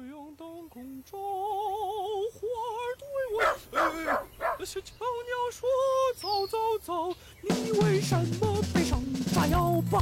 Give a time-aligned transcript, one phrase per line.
[0.00, 1.18] 阳当空照，
[2.32, 3.36] 花儿对我。
[3.72, 5.68] 哎，小鸟说
[6.16, 9.02] ：“走走走，你为什么背上
[9.34, 10.00] 炸药包？”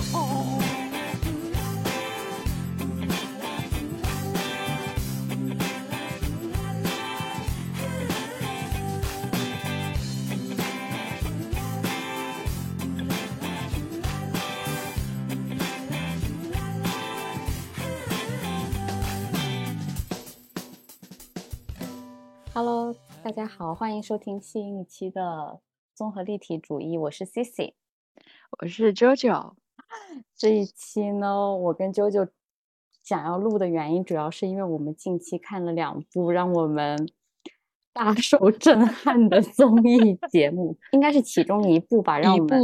[23.22, 25.60] 大家好，欢迎收听新一期的
[25.94, 27.74] 综合立体主义，我是 Cici，
[28.58, 29.52] 我是 JoJo。
[30.34, 32.30] 这一期呢，我跟 JoJo
[33.04, 37.10] 想要录的原因，主要是因为我们近期看了两部让我们
[37.92, 42.58] 大受震撼的综艺节目，应该是其中一部吧，让我们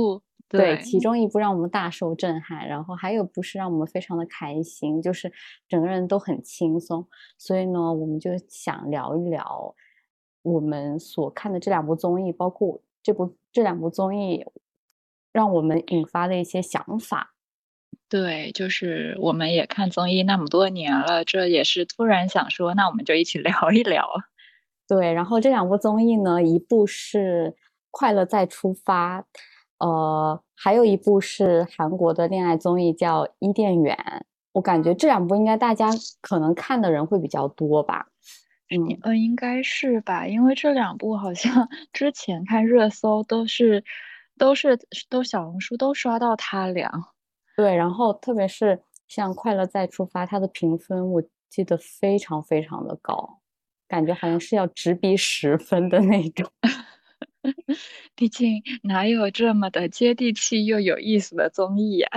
[0.49, 5.31] 对其中一部让我们大受震撼，然后还有部是让我们非常的开心，就是
[5.69, 9.75] 整个人都很轻松，所以呢，我们就想聊一聊
[10.47, 14.47] 我们所看的这两部综艺，包括这部这两部综艺
[15.33, 17.35] 让我们引发的一些想法。
[18.09, 24.09] 对，就是我们也看综艺那么多年了，这也是突然想说，那我们就一起 聊一聊。
[24.87, 27.57] 对，然后这两部综艺呢，一部是
[27.91, 29.23] 《快乐再出发》。
[29.79, 33.97] 呃，还有一部是韩国的恋爱综艺，叫《伊甸园》。
[34.53, 38.07] 我感觉这两部应该大家可能看的人会比较多吧。
[38.71, 43.85] 嗯嗯，应该是吧，因为这两部好像之前看热搜都是
[44.37, 44.77] 都是
[45.09, 46.91] 都小红书都刷到他俩。
[47.57, 53.41] 对，然后特别是像《快乐再出发》，它的评分我记得非常非常的高，
[53.89, 56.51] 感觉好像是要直逼十分的那种。
[58.17, 62.09] 毕竟哪有这么的接地气又有意思的综艺呀？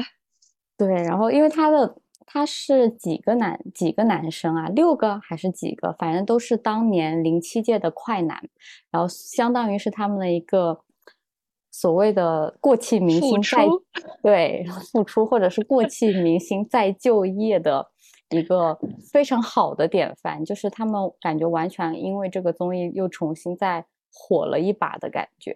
[0.77, 1.95] 对，然后因为他的
[2.31, 8.39] 他是几个男几个男生啊，六个还是几个，反正都是当年零七届的快男，
[8.91, 10.81] 然后相当于是他们的一个
[11.71, 13.65] 所谓的过气明星再
[14.21, 17.87] 对复出， 或者是过气明星再就业的
[18.29, 18.77] 一个
[19.11, 23.85] 非常好的典范，就是他们感觉完全因为这个综艺又重新再。
[24.11, 25.55] 火了一把的感觉。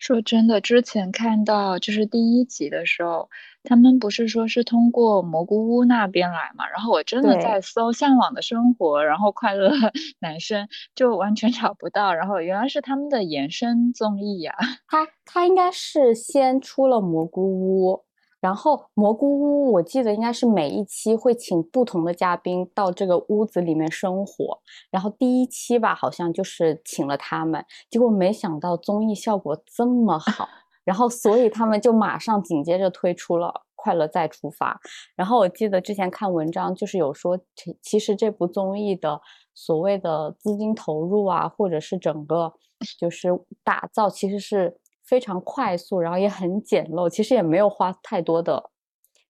[0.00, 3.30] 说真的，之前看到就是第一集的时候，
[3.68, 6.66] 他们不是说是通过蘑菇屋那边来嘛？
[6.68, 9.70] 然后我真的在搜《向往的生活》，然后快乐
[10.20, 12.14] 男生就完全找不到。
[12.14, 14.54] 然后原来是他们的延伸综艺呀。
[14.88, 18.04] 他他应该是先出了蘑菇屋。
[18.40, 24.60] 然后蘑菇屋，我记得应该是每一期会请不同的嘉宾到这个屋子里面生活。
[24.92, 30.48] 然后第一期吧，好像就是请了他们，结果没想到综艺效果这么好，
[30.88, 34.72] 然后所以他们就马上紧接着推出了《快乐再出发》。
[35.14, 37.38] 然后我记得之前看文章，就是有说，
[37.82, 39.20] 其实这部综艺的
[39.52, 42.54] 所谓的资金投入啊，或者是整个
[42.98, 43.28] 就是
[43.62, 44.78] 打造，其实是。
[45.08, 48.68] 非常快速，然后也很简陋，其实也没有花太多的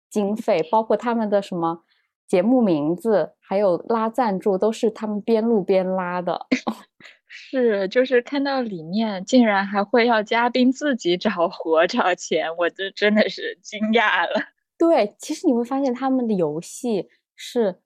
[0.10, 1.84] 经费，包括他们的什么
[2.26, 6.46] 节目名字，还有拉赞助，都是他们边录边拉的。
[7.36, 14.42] 是，就是看到里面竟然还会要嘉宾自己找活找钱，我就真的是惊讶了。
[14.78, 17.82] 对，其实你会发现他们的游戏是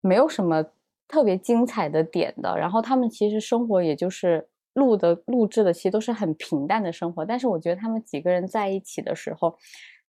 [0.00, 0.64] 没有什么
[1.06, 4.48] 特别精彩的点的，然后他们其实生活也就是。
[4.74, 9.54] 录的录制的其实都是很平淡的生活，但是我觉得他们几个人在一起的时候，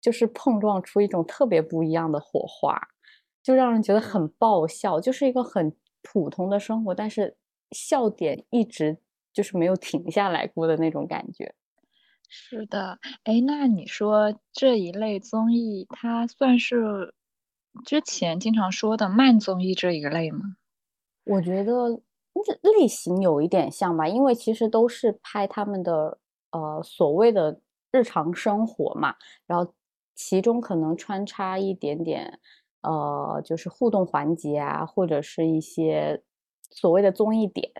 [0.02, 2.78] 就是碰撞出一种特别不一样的火花，
[3.42, 7.38] 就让人觉得很爆笑，就是一个很普通的生活，但是
[7.72, 8.98] 笑点一直
[9.32, 11.54] 就是没有停下来过的那种感觉。
[12.28, 17.14] 是的，哎，那你说这一类综艺，它算是
[17.84, 20.56] 之前经常说的慢综艺这一类吗？
[21.24, 22.02] 我觉得。
[22.62, 26.16] 类型有一点像吧，因为其实都是拍他们的
[26.52, 27.60] 呃所谓的
[27.90, 29.16] 日常生活嘛，
[29.46, 29.74] 然后
[30.14, 32.38] 其中可能穿插一点点
[32.82, 36.22] 呃就是互动环节啊，或者是一些
[36.70, 37.70] 所谓的综艺点，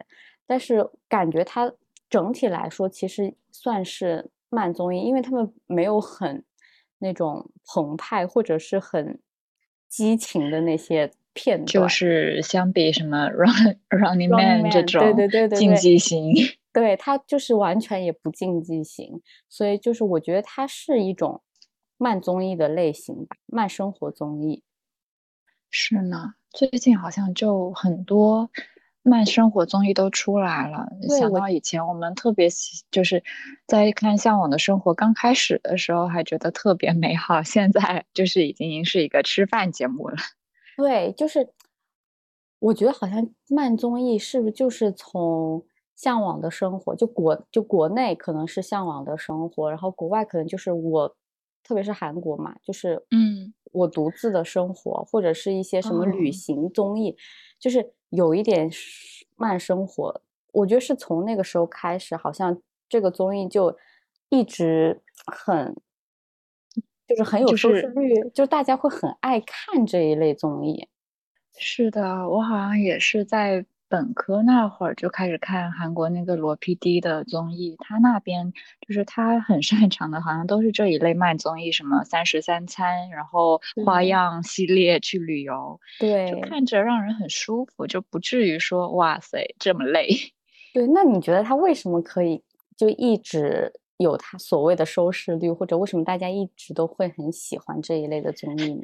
[0.46, 1.72] 但是感觉它
[2.08, 6.44] 整体来说其实算是慢综艺，因为他们没有很
[6.98, 9.20] 那种澎湃或者是很
[9.88, 11.12] 激情的那些。
[11.32, 16.32] 片段就是相比什么 Run Running Man 这种对对对对竞技型，
[16.74, 21.40] 对它就是完全也不竞技型，所以就是我觉得它是一种
[21.96, 24.64] 慢综艺的类型吧，慢生活综艺。
[25.70, 28.50] 是呢，最近好像就很多
[29.02, 30.86] 慢生活综艺都出来了。
[31.18, 33.22] 想到以前我们特别喜，就是
[33.66, 40.16] 在看《向往的生活》刚开始的时候还觉得特别美好，现在就是已经是一个吃饭节目了。
[40.76, 41.48] 对，就是
[42.58, 45.64] 我觉得好像慢综艺是不是就是从
[45.96, 51.16] 向往的生活，就国就国内可能是向往的生活，然后国外可能就是我，
[51.62, 57.16] 特别是韩国嘛，就是嗯，我独自的生活，或者是一些什么旅哦行综艺，
[57.58, 58.70] 就是有一点
[59.36, 60.20] 慢生活。
[60.52, 63.76] 我觉得是从那个时候开始，好像这个综艺就
[64.28, 65.74] 一直很，
[67.06, 70.88] 就是很有收视率，就大家会很爱看这一类综艺。
[71.56, 78.52] 是的，我好像也是在本科那会儿就开始看韩国那个罗 PD 的综艺，他那边
[78.86, 90.08] 就是他很擅长的，好像都是这一类慢综艺，什么三十三餐，然后花样系列去旅游，对就对看着让人很舒服，就不至于说哇塞这么累。
[90.72, 92.40] 对，那你觉得他为什么可以
[92.76, 98.82] 就一直有他所谓的收视率，或者为什么大家一直都会很喜欢这一类的综艺呢？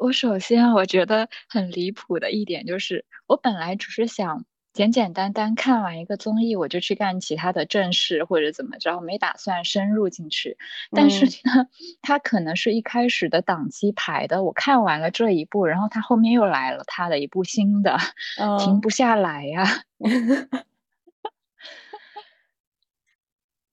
[0.00, 10.56] 我首先我觉得很离谱的一点就是，我本来只是想简简单单看完一个综艺，我就去干其他的正事或者怎么着，没打算深入进去。
[10.92, 11.66] 但是嗯呢，
[12.02, 17.96] 他可能是一开始的档期排的，我看完了这一部，然后他后面又来了他的一部新的，
[18.56, 19.64] 停嗯，不下来呀。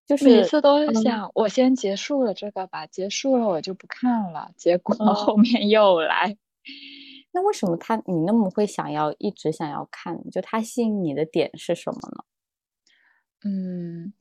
[0.08, 6.38] 就是每次都是嗯想，我先结束了这个吧，结束了我就不看了，结果嗯，后面又来。
[7.32, 10.30] 那为什么他你那么会想要一直想要看？
[10.30, 12.24] 就他吸引你的点是什么呢？
[13.46, 14.14] 嗯，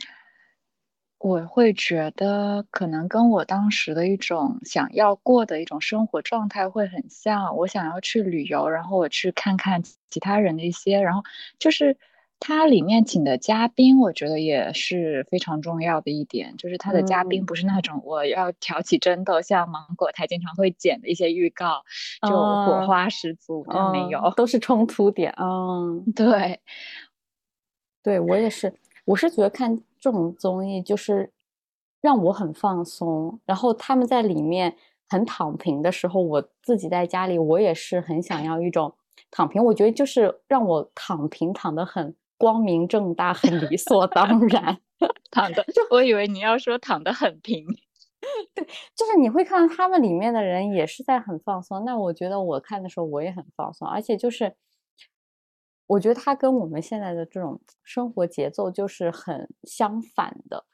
[1.18, 7.56] 我会觉得可能跟我当时的一种想要过的一种生活状态会很像。
[7.56, 11.22] 我想要去旅游，然后我去看看其他人的一些，然后
[11.58, 11.96] 就是
[12.44, 21.84] 它里面请的嘉宾，我觉得也是非常重要的一点，就是他的嘉宾嗯不是那种我要挑起争斗，像芒果台经常会剪的一些预告，
[22.28, 24.32] 就火啊花十足，他没嗯，有。
[24.36, 25.32] 都是冲突点。
[25.38, 26.58] 嗯， 对，
[28.02, 28.74] 对，我也是，
[29.04, 31.30] 我是觉得看这种综艺就是
[32.00, 34.74] 让我很放松，然后他们在里面
[35.08, 38.92] 很躺平的时候，我自己在家里，我也是很想要一种
[39.30, 39.64] 躺平。
[39.64, 42.12] 我觉得就是让我躺平，躺得很
[42.42, 44.80] 光明正大，很理所当然。
[45.30, 47.64] 躺的，我以为你要说躺的很平。
[48.52, 48.64] 对
[48.96, 54.56] 就是你会看到他们里面的人也是在很放松，那我觉得我看的时候我也很放松，而且就是
[55.86, 60.64] 我觉得它跟我们现在的这种生活节奏就是很相反的，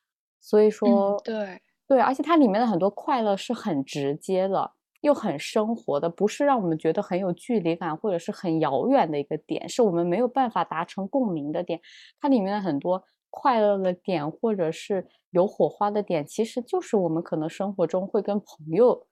[0.41, 1.61] 所以嗯，说对。
[1.87, 11.80] 对，而且它里面的很多快乐是很直接的，又很生活的，不是让我们觉得很有距离感或者是很遥远的一个点，是我们没有办法达成共鸣的点。
[12.20, 19.06] 它里面的很多快乐的点，或者是有火花的点，其实就是我们可能生活中会跟朋友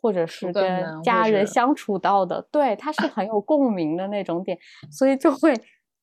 [0.00, 4.58] 或者是跟家人相处到的，对，它是很有共鸣的那种点，
[4.90, 5.54] 所以就会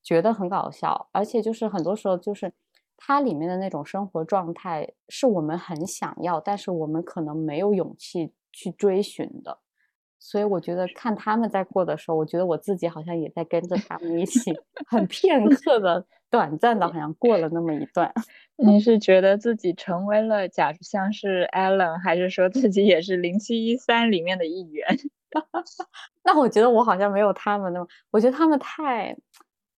[0.02, 2.52] 觉得很搞笑，而且就是很多时候就是
[2.98, 9.60] 它里面的那种生活状态是我们很想要，但是我们可能没有勇气去追寻的。
[10.22, 14.54] 所以我觉得看他们在过的时候，我觉得我自己好像也在跟着他们一起，
[14.90, 18.14] 很片刻的、短暂的，好像过了那么一段。
[18.58, 24.86] 你是觉得自己成为了假像是 Alan，还是说自己也是零七一三里面的一员？
[26.24, 29.16] 那我觉得我好像没有他们那么，我觉得他们太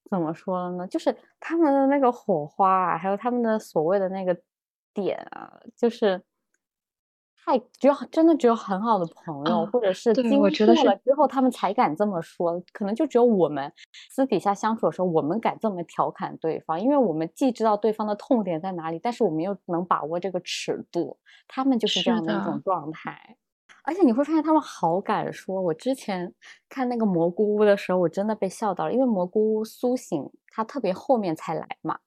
[0.09, 0.87] 怎么说了呢？
[0.87, 4.35] 就是他们的那个火花啊，还有他们的所谓的那个
[4.91, 6.19] 点啊，就是
[7.43, 12.61] 太只有真的只有很好的朋友，啊或者是对经我觉得是过了之后，他们才敢这么说。
[12.71, 13.71] 可能就只有我们
[14.09, 21.17] 私底下相处的时候，我们敢这么调侃对方，因为我们既知道对方的痛点在哪里，但是我们又能把握这个尺度。
[21.47, 23.37] 他们就是这样的一种状态。
[23.83, 25.59] 而且你会发现他们好敢说。
[25.59, 26.31] 我之前
[26.69, 31.97] 看那个蘑菇屋的时候，我真的被笑到了，因为蘑菇屋苏醒他特别后面才来嘛，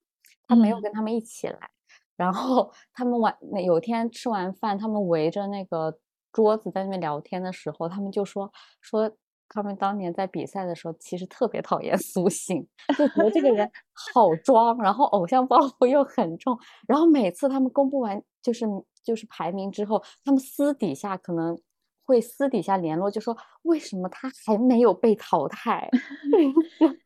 [0.47, 1.71] 他没有嗯跟他们一起来。
[2.17, 5.99] 然后他们晚那有天吃完饭，他们围着那个
[6.33, 9.11] 桌子在那边聊天的时候，他们就说说
[9.49, 12.67] 他们当年在比赛的时候，其实特别讨厌苏醒，
[12.97, 13.71] 就觉得这个人
[14.13, 18.65] 好装，然后偶像包袱又很重，然后每次他们公布完就是
[19.03, 21.57] 就是排名之后，他们私底下可能
[22.05, 25.89] 会私底下联络，就说为什么他还没有被淘汰？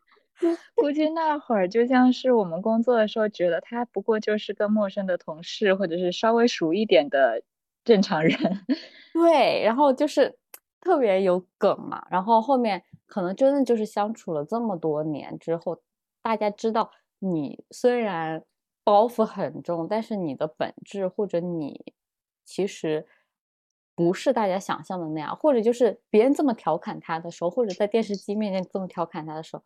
[0.75, 7.43] 估计那会儿就像是我们工作的时候，觉得他不过就是个陌生的同事，或者是稍微熟一点的
[7.85, 8.33] 正常人。
[9.13, 10.39] 对，然后就是
[10.81, 15.81] 特别有梗嘛，然后后面可能真的就是相处了这么多年之后，
[16.23, 18.45] 大家知道你虽然
[18.85, 21.93] 包袱很重，但是你的本质或者你
[22.45, 23.07] 其实
[23.97, 29.63] 不是大家想象的那样，或者就是别人这么调侃他的时候，或者在电视机面前这么调侃他的时候，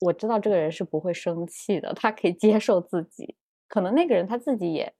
[0.00, 3.36] 我知道这个人是不会生气的，他可以接受自己。
[3.68, 4.94] 可能那个人他自己也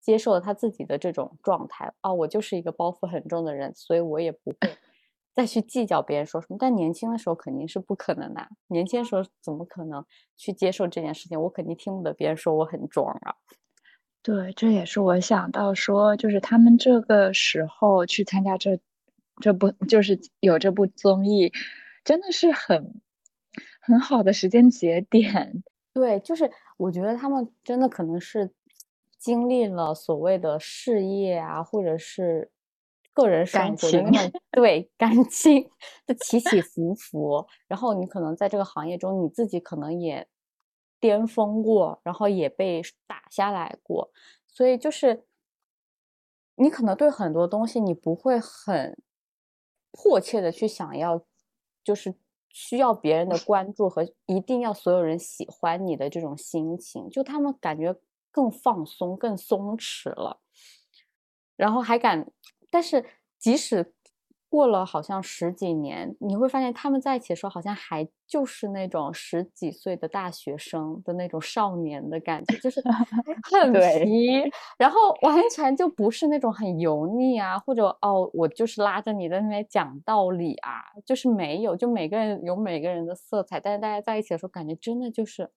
[0.00, 4.56] 接受了他自己的这种状态啊，我就是一个包袱很重的人，所以我也不会
[5.34, 6.56] 再去计较别人说什么。
[6.60, 10.04] 但年轻的时候肯定是不可能的，年轻的时候怎么可能
[10.36, 11.40] 去接受这件事情？
[11.40, 13.34] 我肯定听不得别人说我很装啊。
[14.22, 18.78] 对，这也是我想到说，就是他们这个时候去参加这
[19.42, 21.52] 这部，就是有这部综艺，
[22.04, 23.02] 真的是很
[23.86, 25.62] 很好的时间节点。
[25.92, 28.52] 对，就是我觉得他们真的可能是
[29.18, 32.50] 经历了所谓的事业啊，或者是
[33.12, 34.04] 个人感情，
[34.50, 35.70] 对感情
[36.06, 40.26] 的起起伏伏，然后你可能在这个行业中，你自己可能也。
[41.00, 44.10] 巅峰过，然后也被打下来过，
[44.46, 45.26] 所以就是
[46.54, 48.96] 你可能对很多东西你不会很
[49.92, 51.22] 迫切的去想要，
[51.82, 52.14] 就是
[52.54, 57.94] 需要别人的关注和一定要所有人喜欢你的这种心情，就他们感觉
[58.30, 60.40] 更放松、更松弛了，
[61.56, 62.26] 然后还敢，
[62.70, 63.04] 但是
[63.38, 63.92] 即使。
[64.54, 72.80] 过了好像十几年，你会发现他们在一起的时候，好像还就是那种十几岁的大学生的那种少年的感觉，就是
[73.50, 73.72] 很
[74.04, 74.40] 皮，
[74.78, 80.70] 然后完全就不是那种很油腻啊，或者哦，我就是拉着你在那边讲道理啊，
[81.04, 85.50] 就是没有，就每个人有每个人的色彩，但是大家在一起的时候，感觉真的就是。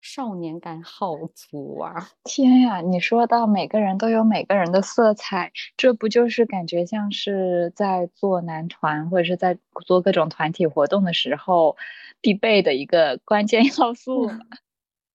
[0.00, 2.08] 少年感好足啊！
[2.24, 11.76] 天呀，你说到每个人都有每个人的色彩，这不就是感觉像是在做男团或者是在做各种团体活动的时候
[12.20, 14.38] 必备的一个关键 要素吗？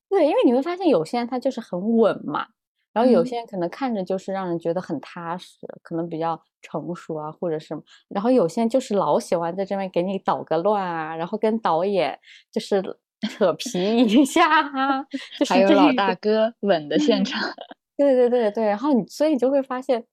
[0.09, 2.47] 对，因为你会发现有些人他就是很稳嘛，
[2.93, 12.19] 然后有些人可能看着就是让人觉得很踏实，可能比较成熟啊，或者什么，然后有些人就是老喜欢在这边给你捣个乱啊，然后跟导演
[12.51, 12.97] 就是。
[13.29, 15.05] 扯皮一下哈，
[15.47, 17.41] 还有老大哥 吻的现场，
[17.97, 20.05] 对对对对，然后你所以你就会发现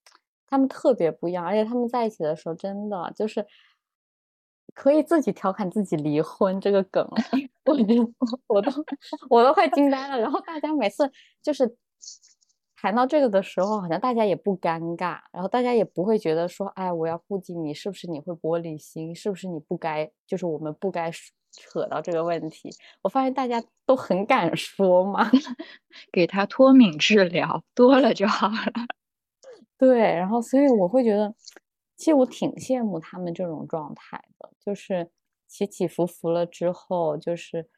[0.46, 3.44] 他们特别不一样，而且他们在一起的时候真的就是
[4.74, 7.06] 可以自己调侃自己离婚这个梗，
[7.64, 7.76] 我
[8.46, 8.70] 我都
[9.28, 10.18] 我都快惊呆了。
[10.18, 11.10] 然后大家每次
[11.42, 11.76] 就是
[12.76, 21.10] 谈到这个的时候，好像大家也不尴尬，然后大家也不会觉得说，哎，我要顾及你是不是你会玻璃心，是不是你不该，就是我们不该。
[21.52, 22.71] 扯到这个问题，
[23.02, 25.30] 我发现大家都很敢说嘛，
[26.12, 28.54] 给他脱敏治疗多了就好了。
[29.78, 31.35] 对，然后所以我会觉得，
[31.97, 35.11] 其实我挺羡慕他们这种状态的，就是
[35.47, 37.69] 起起伏伏了之后，就是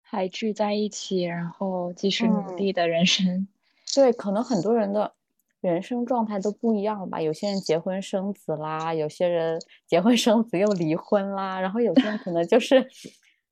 [0.00, 3.48] 还聚在一起，然后继续努力的人生。
[3.94, 5.14] 对，可能很多人的。
[5.60, 7.20] 人生状态都不一样吧？
[7.20, 12.88] 有些人结婚生子啦，有些人结婚生子又离婚啦，然后有些人可能就是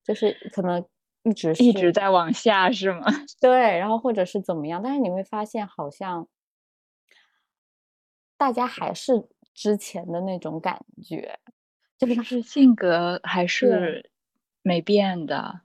[0.06, 0.84] 就是可能
[1.24, 3.06] 一直一直在往下，是吗？
[3.40, 4.80] 对，然后或者是怎么样？
[4.82, 6.28] 但是你会发现，好像
[8.36, 11.38] 大家还是之前的那种感觉，
[11.98, 14.10] 就是性格还是
[14.62, 15.60] 没变的。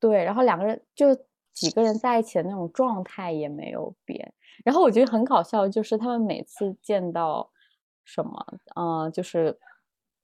[0.00, 1.14] 对，然后两个人就
[1.52, 4.32] 几个人在一起的那种状态也没有变。
[4.64, 7.50] 然后我觉得很搞笑，就是他们每次见到
[8.04, 9.58] 什么，嗯，就是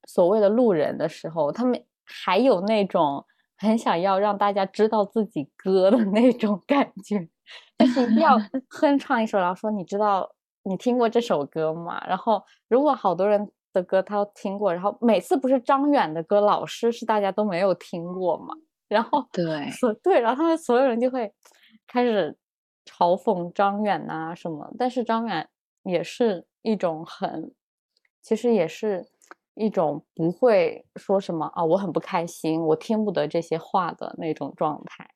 [0.05, 3.25] 所谓的路人的时候，他们还有那种
[3.63, 7.27] 很想要让大家知道自己歌的那种感觉，
[7.79, 8.37] 就是一定要
[8.69, 10.29] 哼唱一首，然后说你知道
[10.63, 12.03] 你听过这首歌吗？
[12.07, 18.53] 然后如果好多人的歌他都听过，然后每次不是张远的歌，老师是大家都没有听过嘛？
[18.87, 19.43] 然后对，
[20.03, 21.33] 对，然后他们所有人就会
[21.87, 22.37] 开始。
[22.85, 25.47] 嘲讽张远呐什么，但是张远
[25.83, 27.53] 也是一种很，
[28.21, 29.07] 其实也是
[29.55, 35.09] 一种不会说什么啊，我很不开心，我听不得这些话的那种状态。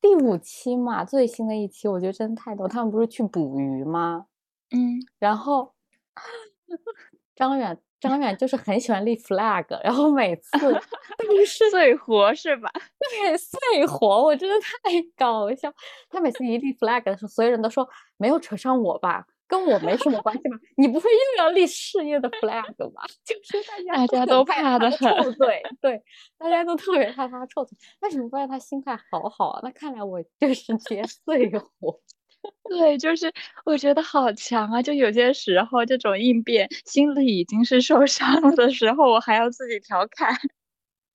[0.00, 2.68] 第五期嘛，最新的一期，我觉得真的太逗。
[2.68, 4.26] 他们不是去捕鱼吗？
[4.70, 5.74] 嗯，然后
[7.34, 7.78] 张远。
[8.00, 10.50] 张远就是很喜欢立 flag，然后每次
[11.18, 12.70] 都是碎活是吧？
[13.10, 15.68] 对，碎活，我真的太搞笑。
[16.08, 20.56] 他每次一立 flag 的时候，所有人都说没有扯上我吧，跟我没什么关系吧？
[20.76, 23.02] 你不会又要立事业的 flag 吧？
[23.24, 26.00] 就是大家都怕的很，臭嘴，对，
[26.36, 27.76] 大家都特别怕他臭嘴。
[27.98, 31.98] 但是我发现他心态好好啊，那看来我就是 接碎活。
[32.70, 33.32] 对，就是
[33.64, 34.80] 我觉得好强啊！
[34.80, 40.32] 就有些时候这种应变，心里已经是受伤了的时候，我还要自己调侃。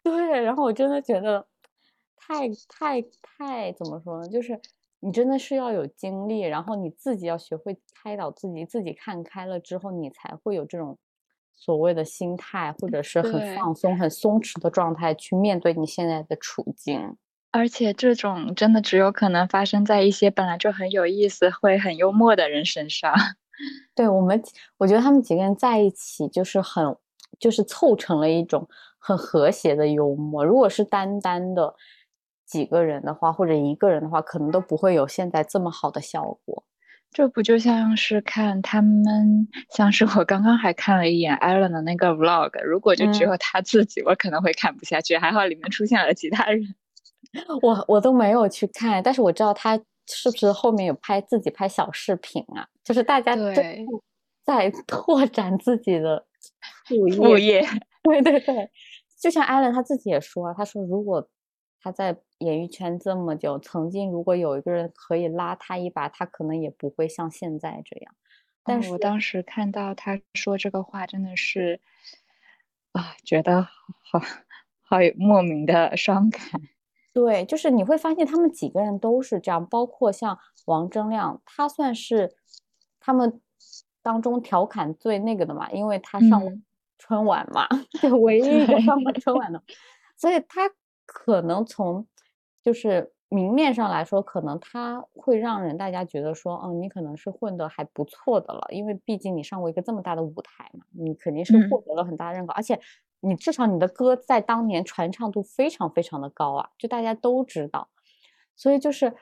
[0.04, 1.48] 对，然后我真的觉得
[2.18, 4.28] 太太太怎么说呢？
[4.28, 4.60] 就是
[5.04, 10.98] 你真的是要有经历，然后你自己要学会开导自己，自己看开了之后，你才会有这种
[11.54, 17.18] 所谓的心态，或者是很放松、很松弛的状态去面对你现在的处境。
[17.52, 23.14] 而且这种真的只有可能发生在一些本来就很有意思、会很幽默的人身上。
[23.94, 24.42] 对我们，
[24.78, 26.96] 我觉得他们几个人在一起就是很，
[27.40, 28.68] 就是凑成了一种
[28.98, 30.44] 很和谐的幽默。
[30.44, 31.76] 如果是单单的
[32.54, 36.64] 几个人的话，或者一个人的话，可能都不会有现在这么好的效果。
[37.12, 45.18] 这不就像是看他们，像是我刚刚还看了一眼 Allen 的那个 vlog，如果就只嗯有他自己，我可能会看不下去。
[45.18, 46.62] 还好里面出现了其他人。
[47.64, 49.76] 我我都没有去看，但是我知道他
[50.08, 52.68] 是不是后面有拍自己拍小视频啊？
[52.84, 53.86] 就是大家真对
[54.46, 56.24] 在拓展自己的
[56.86, 57.16] 副业。
[57.16, 57.66] 副业，
[58.04, 58.70] 对对对，
[59.20, 61.28] 就像艾伦他自己也说啊，他说如果
[61.84, 68.16] 他在演艺圈这么久，曾经如果有一个人可以拉他一把，他可能也不会像现在这样。
[68.64, 71.82] 但是哦我当时看到他说这个话，真的是
[72.94, 74.20] 啊，觉得好
[74.82, 76.42] 好莫名的伤感。
[77.12, 82.34] 对，就是你会发现他们几个人都是这样，包括像王铮亮，他算是
[83.02, 83.42] 他们
[84.02, 86.42] 当中调侃最那个的嘛，因为他上
[86.98, 87.68] 春晚嘛，
[88.02, 89.62] 就 唯一一个上过春晚的，
[90.16, 90.72] 所以他
[91.06, 92.06] 可能从
[92.64, 101.84] 就是明面上来说，可能他会让人大家觉得说，嗯，你可能是混得还不错的了，因为毕竟你上过一个这么大的舞台嘛，你肯定是获嗯。
[101.86, 102.80] 得了很大认可，而且
[103.22, 107.90] 你至少你的歌在当年传唱度非常非常的高啊，就大家都知道，
[108.56, 109.14] 所以就是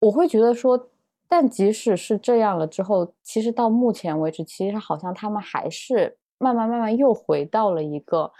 [0.00, 0.90] 我会觉得说，
[1.28, 8.32] 但即使是这样了之后，其实到目前为止，其实好像他们还是慢慢慢慢又回到了一个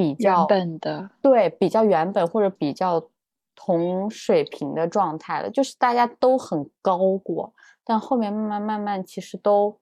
[0.00, 3.08] 比原较本的，对比较原本或者比较
[3.54, 7.52] 同水平的状态了，就是大家都很高过，
[7.84, 9.78] 但后面慢慢慢慢其实都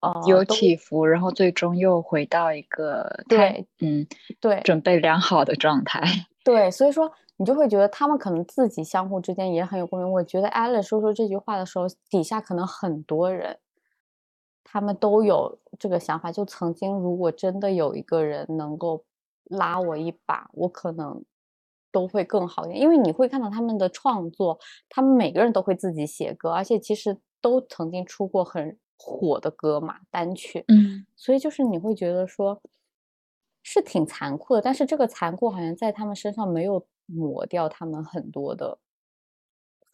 [0.00, 4.06] 呃有起伏，然后最终又回到一个太对嗯
[4.40, 6.00] 对准备良好的状态。
[6.44, 10.12] 对，所以说你就会觉得他们可能自己相互之间也很有共鸣。
[10.12, 13.58] 我觉得 Allen 说出这句话的时候，底下可能很多人，
[14.68, 16.32] 他们都有这个想法。
[16.32, 19.04] 就曾经如果真的有一个人能够
[19.44, 21.24] 拉我一把，我可能
[21.92, 22.80] 都会更好一点。
[22.80, 30.64] 因为你会看到他们的创作，他们每个人都会自己写歌，而且其实都曾经出过很火的歌嘛，单曲。
[30.68, 32.60] 嗯，所以就是你会觉得说，
[33.62, 38.78] 是挺残酷的，但是这个残酷好像在他们身上没有抹掉他们很多的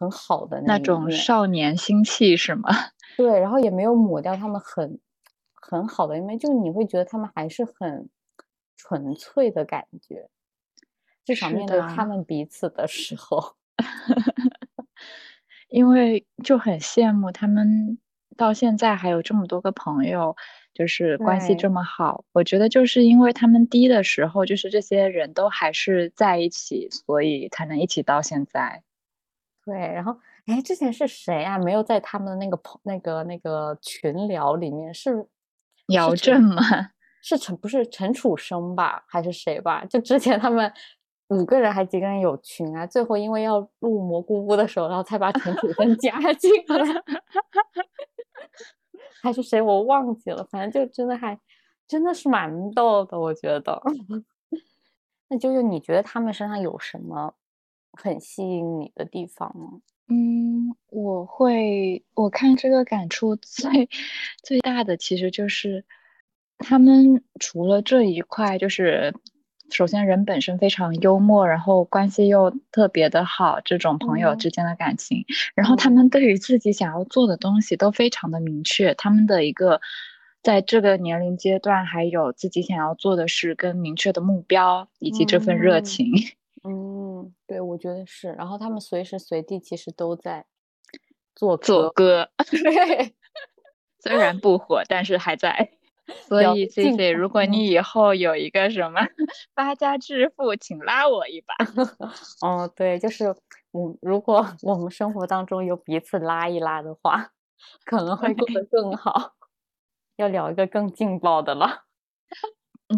[0.02, 2.68] 很好的那种少年心气是吗？
[3.16, 4.98] 对，然后也没有抹掉他们很
[5.54, 8.08] 很好的一面，就你会觉得他们还是很
[8.76, 10.28] 纯粹的感觉，
[11.24, 13.54] 至少面对他们彼此的时候，
[15.70, 17.98] 因为就很羡慕他们
[18.36, 20.34] 到现在还有这么多个朋友，
[20.74, 22.24] 就是关系这么好。
[22.32, 28.82] 我觉得就是因为他们低的时候，就是这些人都还是在一起，所以才能一起到现在。
[29.64, 31.58] 对，然后哎，之前是谁啊？
[31.58, 35.26] 没有在他们的那个朋那个那个群聊里面是
[35.88, 36.62] 姚陈正嘛，
[37.22, 39.84] 是陈 不是陈楚生吧，还是谁吧？
[39.84, 40.72] 就之前他们
[41.28, 47.02] 五个人还几个人有群啊，最后因为要录蘑菇屋的时候，然后才把陈楚生 加进来，
[49.22, 51.38] 还是谁我忘记了，反正就真的还
[51.86, 53.80] 真的是蛮逗的，我觉得。
[55.28, 57.32] 那啾啾，你觉得他们身上有什么
[57.92, 59.80] 很吸引你的地方吗？
[60.08, 63.88] 嗯，我会，我看这个感触 最
[64.42, 65.84] 最大的其实就是
[66.58, 69.14] 他们除了这一块，就是
[69.70, 75.24] 首先人本身非常幽默，然后关系又特别的好，这种朋友嗯之间的感情，
[75.54, 79.80] 然后他嗯们对于自己想要做的东西都非常的明确，他们的一个
[80.42, 86.06] 在这个年龄阶段还有自己想要做的事跟明确的目标，以及这份热嗯情。
[86.64, 88.32] 嗯，对，我觉得是。
[88.32, 90.46] 然后他们随时随地其实都在
[91.34, 93.14] 做做歌，歌， 对，
[94.00, 95.72] 虽然不火，但是还在。
[96.28, 99.00] 所以 C 进 C，步如果嗯你以后有一个什么
[99.54, 101.54] 发家致富，请拉我一把。
[102.40, 103.34] 哦，对，就是
[103.70, 107.30] 我如果我们生活当中有彼此拉一拉的话，
[107.84, 109.32] 可能会过得更好。
[110.16, 111.84] 要聊一个更劲爆的了。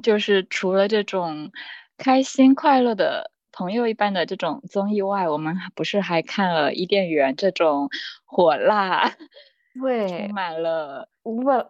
[0.03, 1.53] 就是除了这种
[1.99, 7.89] 开心快乐的朋友一般的这种综艺外，我们不是还看了伊甸园这种
[8.25, 9.09] 火辣、
[9.81, 11.67] 对充，满了我本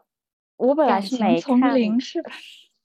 [0.56, 2.32] 我本来是没看，林是吧？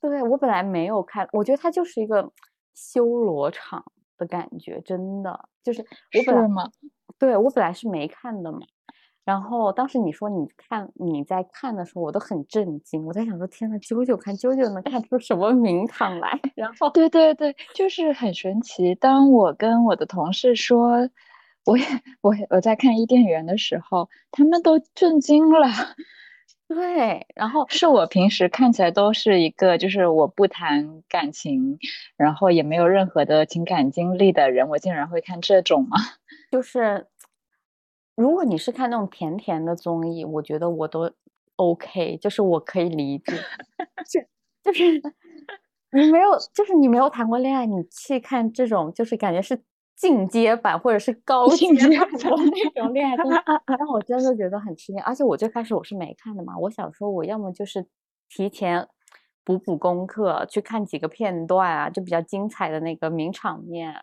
[0.02, 2.32] 对，我本来没有看，我觉得它就是一个
[2.76, 3.84] 修罗场
[4.18, 6.72] 的感觉，真的就是我本来？
[7.18, 8.60] 对我本来是没看的嘛，
[9.30, 13.06] 然后当时你说你看你在看的时候，我都很震惊。
[13.06, 16.40] 我在想说，天呐，九九看九九能看出什么名堂来？
[16.58, 18.96] 然后对对对，就是很神奇。
[18.96, 21.08] 当我跟我的同事说，
[21.64, 21.86] 我也
[22.22, 25.68] 我我在看伊甸园的时候，他们都震惊了。
[26.68, 31.78] 对，然后是我平时看起来都是一个，就是我不谈感情，
[32.18, 35.98] 然后也没有任何的情感经历的人，我竟然会看这种吗？
[36.52, 37.06] 就是，
[38.20, 41.10] 如果你是看那种甜甜的综艺，我觉得我都
[41.56, 43.34] OK，就是我可以理解。
[44.12, 44.22] 就
[44.64, 45.02] 就是
[45.92, 49.64] 你没有，就是你没有谈过恋爱，你去看这种，就是感觉是。
[50.00, 53.36] 进阶版或者是高阶版的那种恋爱综艺，
[53.78, 55.02] 让我真的觉得很吃惊。
[55.02, 57.86] 而且我最开始我是没看的嘛，我想说我要么就是
[58.30, 58.88] 提前
[59.44, 63.94] 补补功课，去看几个片段啊，就比较精彩的那个名场面，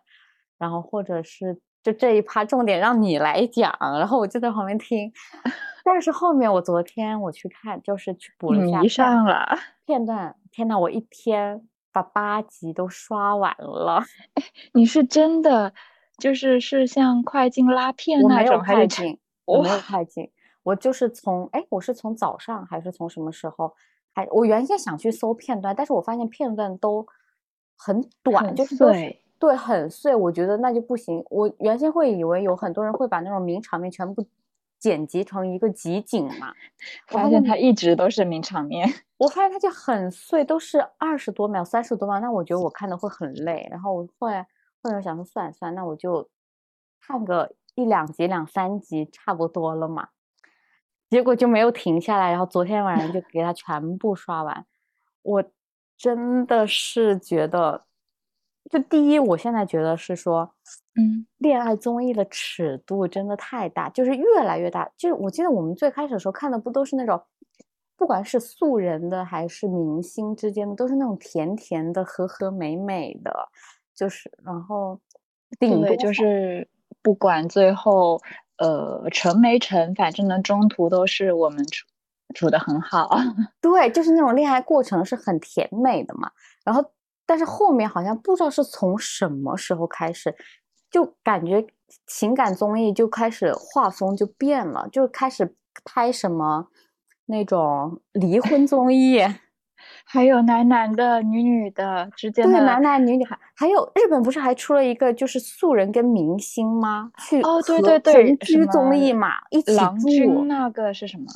[0.59, 5.13] 然后或者是就这一趴重点让你来讲，然后我就在旁边听。
[5.85, 11.69] 但是后面我昨天我去看，就是去补了一下上了片段，天呐，我一天。
[11.93, 14.43] 把八集都刷完了， 哎，
[14.75, 15.73] 你是真的
[16.19, 19.19] 就是是像快进拉片那种快进？
[19.47, 20.31] 我没有快进，
[20.63, 23.73] 我就是从哎，我是从早上还是从什么时候？
[24.13, 27.07] 还我原先想去搜片段，但是我发现片段都
[27.79, 30.15] 很短，就是碎，对，很碎。
[30.15, 31.25] 我觉得那就不行。
[31.31, 34.27] 我原先会以为有很多人会把那种名场面全部。
[34.79, 36.53] 剪辑成一个集锦嘛，
[37.09, 38.87] 发现它一直都是名场面。
[39.17, 43.67] 我发现它就很碎，都是二十多秒、三十多秒，那我觉得我看的会很累。
[43.71, 44.47] 然后我后来
[44.83, 46.29] 后来想说，算了算，那我就
[47.01, 50.09] 看个一两集、两三集差不多了嘛。
[51.09, 54.67] 结果就没有停下来，然后昨天晚上就给它全部刷完。
[55.23, 55.45] 我
[55.97, 57.87] 真的是觉得，
[58.71, 60.53] 就第一，我现在觉得是说。
[60.99, 64.91] 嗯，恋爱综艺的尺度真的太大，就是越来越大。
[64.97, 67.23] 就是我记得我们最开始的时候看的不都是那种，
[67.99, 73.31] 不管是素人的还是明星之间的，都是那种甜甜的、和和美美的。
[73.95, 74.99] 就是然后，
[75.61, 76.67] 对，就是
[77.03, 78.19] 不管最后
[78.57, 81.87] 呃成没成，反正呢中途都是我们处
[82.35, 83.11] 处的很好。
[83.61, 86.31] 对，就是那种恋爱过程是很甜美的嘛。
[86.65, 86.83] 然后，
[87.27, 90.35] 但是后面好像不知道是从什么时候开始。
[90.89, 91.67] 就感觉
[92.07, 96.69] 情感综艺就开始画风就变了，就开始拍什么
[97.27, 99.21] 那种离婚综艺，
[100.07, 107.11] 还有男男的、女女的之间的，对，男男女女还还有日本不是还出了一个就是素人跟明星吗？
[107.19, 111.27] 去哦，对对对，同居综艺嘛，一起住那个是什么？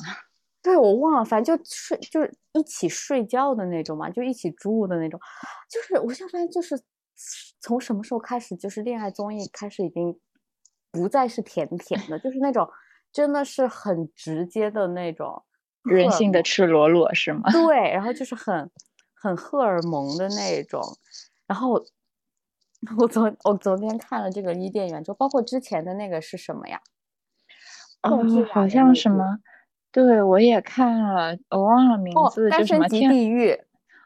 [0.61, 5.19] 对我忘了，反正就睡就是一起睡觉的那种嘛，就一起住的那种，
[5.69, 6.81] 就是我现在发现就是。
[7.59, 10.19] 从什么时候开始，就是恋爱综艺开始已经
[10.91, 12.67] 不再是甜甜的，就是那种
[13.13, 15.43] 真的是很直接的那种
[15.83, 17.43] 人性的赤裸裸，是吗？
[17.51, 18.71] 对， 然后就是很
[19.13, 20.81] 很荷尔蒙的那种。
[21.45, 21.85] 然后
[22.97, 26.81] 我昨我昨天看了这个伊甸园，就包括之前的那个是什么呀？
[28.01, 29.37] 哦，好像什么？
[29.91, 33.59] 对，我也看了，我忘了名字，就什么地狱。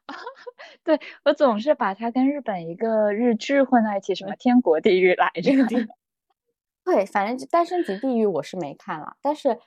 [0.83, 5.51] 对我总是把它跟日本一个日剧混在一起，什么天国地狱来着？
[6.85, 9.59] 对，反正《单身级地狱》我是没看了，但是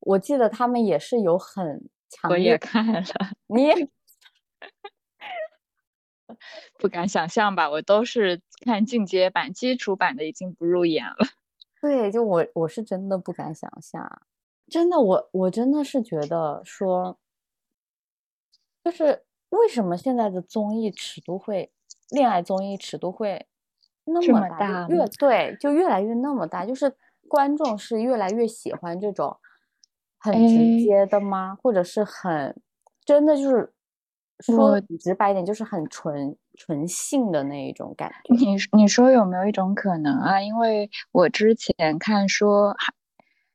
[0.00, 2.38] 我记得他们也是有很强烈。
[2.38, 3.02] 我也看了，
[3.46, 3.74] 你也
[6.78, 7.70] 不敢想象吧？
[7.70, 11.16] 我都是看进阶版、基础版的，已经不入眼了。
[11.80, 14.20] 对，就我我是真的不敢想象，
[14.70, 17.18] 真的，我我真的是觉得说，
[18.84, 19.24] 就是。
[19.50, 21.72] 为什么现在的综艺尺度会，
[22.10, 23.46] 恋爱综艺尺度会
[24.04, 24.86] 那么大？
[24.88, 26.94] 越对，就越来越那么大，就是
[27.26, 29.34] 观众是越来越喜欢这种
[30.18, 31.56] 很直接的吗？
[31.62, 32.60] 或者是很
[33.06, 33.72] 真的就是
[34.40, 38.34] 说直白一点，就是很纯纯性的那一种感觉？
[38.34, 40.42] 你你说有没有一种可能啊？
[40.42, 42.76] 因为我之前看说。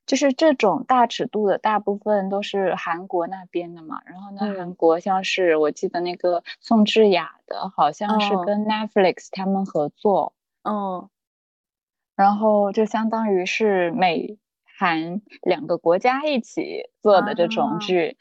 [0.05, 4.01] 就是这种大尺度的，大部分都是韩国那边的嘛。
[4.05, 10.33] 然后呢，韩国像是我记得那个宋智雅的，好像是跟 Netflix 他们合作。
[10.63, 11.09] 嗯。
[12.15, 14.37] 然后就相当于是美
[14.77, 18.17] 韩两个国家一起做的这种剧，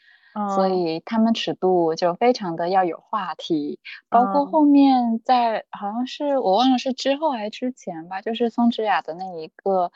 [0.55, 3.81] 所以他们尺度就非常的要有话题。
[4.09, 9.91] 包括后面在好像是我忘了是之后还是之前吧，就是宋智雅的那一个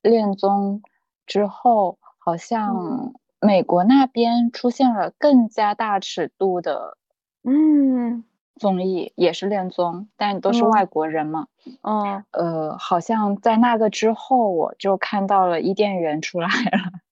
[0.00, 0.82] 恋综。
[1.28, 6.96] 之后，好像美国那边出现了更加大尺度的，
[7.44, 8.24] 嗯，
[8.56, 11.46] 综艺也是恋综，但都是外国人嘛。
[11.82, 16.50] 嗯，呃，好像在那个之后，我就看到了伊甸园出来了。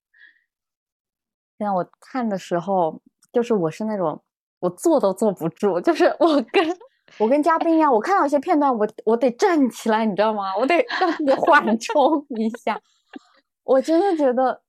[1.59, 3.01] 现在我看的时候，
[3.33, 4.21] 就是我是那种
[4.59, 6.77] 我坐都坐不住，就是 我跟
[7.19, 10.55] 我跟嘉宾一样，我看到一些片段，我我得站起来，你知道吗？
[10.59, 12.79] 我得让自己缓冲一下。
[13.67, 14.63] 我真的觉得，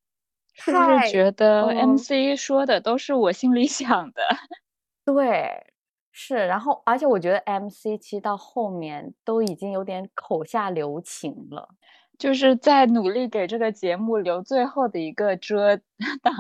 [0.54, 4.22] 是不是觉得 MC 说的都是我心里 想的？
[5.06, 5.72] 对，
[6.12, 6.36] 是。
[6.48, 11.70] 然后，而且我觉得 MC 其实到后面都已经有点口下留情了。
[12.18, 15.78] 就是在努力给这个节目留最后的一个遮
[16.24, 16.34] 挡，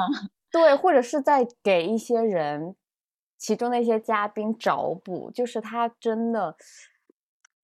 [0.51, 2.75] 对，或者是在给一些人，
[3.37, 6.55] 其中的一些嘉宾找补，就是他真的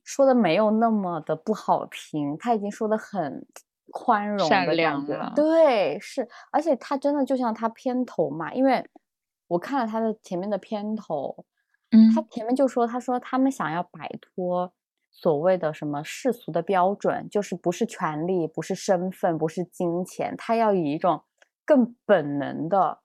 [0.03, 3.47] 说的没有那么的不好听，他已经说的很
[3.93, 5.31] 宽容、善良了。
[5.35, 8.83] 对，是，而且他真的就像他片头嘛，因为
[9.47, 11.45] 我看了他的前面的片头，
[11.91, 14.73] 嗯，他前面就说，他说他们想要摆脱。
[15.15, 21.21] 所谓的什么世俗的标准，就是不是权利，不是身份，不是金钱，他要以一种
[21.63, 23.01] 更本能的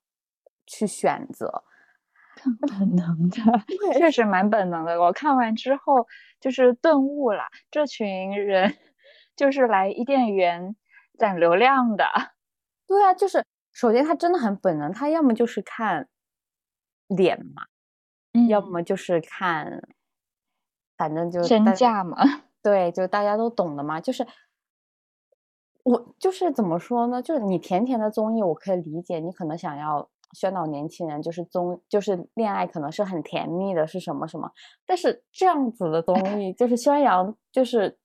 [0.66, 1.64] 去选择，
[2.42, 3.38] 更 本能的，
[3.98, 4.98] 确实蛮本能的。
[4.98, 6.06] 我看完之后
[6.40, 8.74] 就是顿悟了，这群人
[9.38, 10.76] 就是来伊甸园
[11.16, 12.04] 攒流量的。
[12.86, 16.08] 对啊，就是首先他真的很本能，他要么就是看
[17.06, 17.62] 脸嘛，
[18.48, 19.88] 要么就是看。
[20.98, 22.16] 反正就身价嘛，
[22.60, 24.00] 对，就大家都懂的嘛。
[24.00, 24.26] 就是
[25.84, 27.22] 我就是怎么说呢？
[27.22, 34.50] 就是你甜甜的综艺，我可以理解，你可能想要宣导年轻人，就是综就是恋爱可能是很甜蜜的，是什么什么。
[34.84, 37.96] 但是这样子的综艺，就是宣扬就是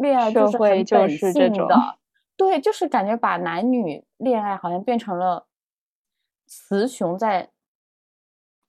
[0.00, 1.98] 恋爱就是很本性的，
[2.36, 5.46] 对，就是感觉把男女恋爱好像变成了
[6.46, 7.50] 雌雄在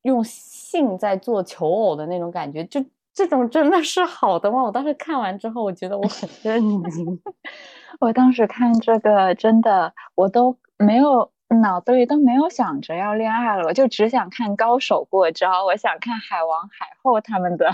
[0.03, 2.85] 用性在做求偶的那种感觉，就。
[3.13, 4.63] 这种真的是好的吗？
[4.63, 7.21] 我当时看完之后，我觉得我很 震惊。
[7.99, 11.29] 我当时看这个，真的我都没有
[11.61, 17.69] 脑子里都没有想着要恋爱了，我就只想看高手过招，我想看海王海后他们的。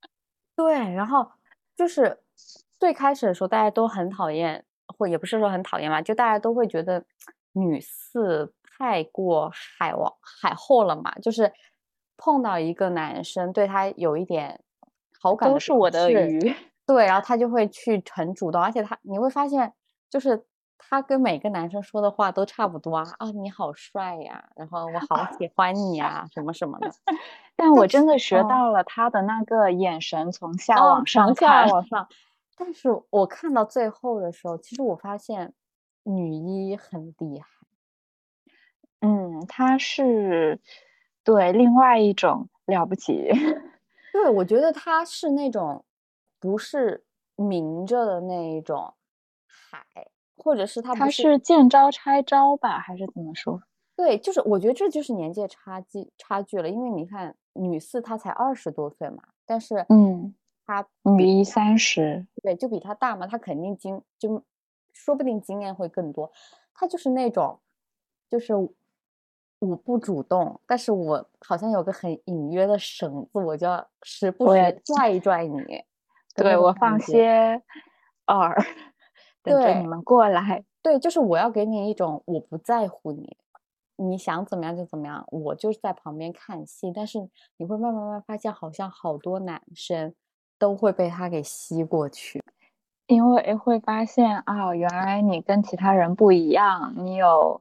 [0.56, 1.30] 对，然后
[1.76, 2.20] 就是
[2.78, 4.64] 最开始的时候，大家都很讨厌，
[4.96, 7.04] 或也不是说很讨厌吧，就大家都会觉得
[7.52, 11.52] 女四太过海王海后了嘛，就是
[12.16, 14.60] 碰到一个男生对他有一点。
[15.20, 16.54] 好感都是我的鱼，
[16.86, 19.72] 对，然后他就会去很主动，而且他你会发现，
[20.08, 20.44] 就是
[20.78, 26.88] 他跟每个男生说的话都差不多啊，啊你好帅呀，然后我好喜欢你啊，什么什么的。
[27.56, 32.06] 但我真的学到了他的那个眼神从下往上看，往上。
[32.58, 35.54] 但是我看到最后的时候，其实我发现
[36.02, 37.48] 女一很厉害。
[39.00, 40.60] 嗯，她是
[41.22, 43.30] 对另外一种了不起。
[44.12, 45.84] 对，我觉得她是那种
[46.40, 47.04] 不是
[47.36, 48.94] 明着的那一种
[49.46, 49.84] 海，
[50.36, 53.62] 或者是他他是见招拆招吧，还是怎么说？
[53.96, 60.34] 对，就是我觉得这就是年纪差距差距了，因为你看女四她才二十多岁嘛，但是嗯，
[60.68, 64.44] 她女一三十，对，就比他大嘛，他肯定经就
[64.92, 66.30] 说不定经验会更多，
[66.72, 67.58] 他就是那种
[68.30, 68.54] 就是。
[69.60, 75.60] 我不主动，但是我好像有个很隐约的绳子，我就要时不时拽一拽你。
[76.36, 77.60] 对我放些
[78.24, 78.54] 饵，
[79.42, 80.64] 等着你们过来。
[80.80, 83.36] 对，就是我要给你一种我不在乎你，
[83.96, 86.92] 你想怎么样就怎么样，我就是在旁边看戏。
[86.94, 87.18] 但是
[87.56, 90.14] 你会慢慢慢发现，好像好多男生
[90.58, 92.42] 都会被他给吸过去，
[93.06, 97.60] 因为会发现啊，原来你跟其他人不一样，你有。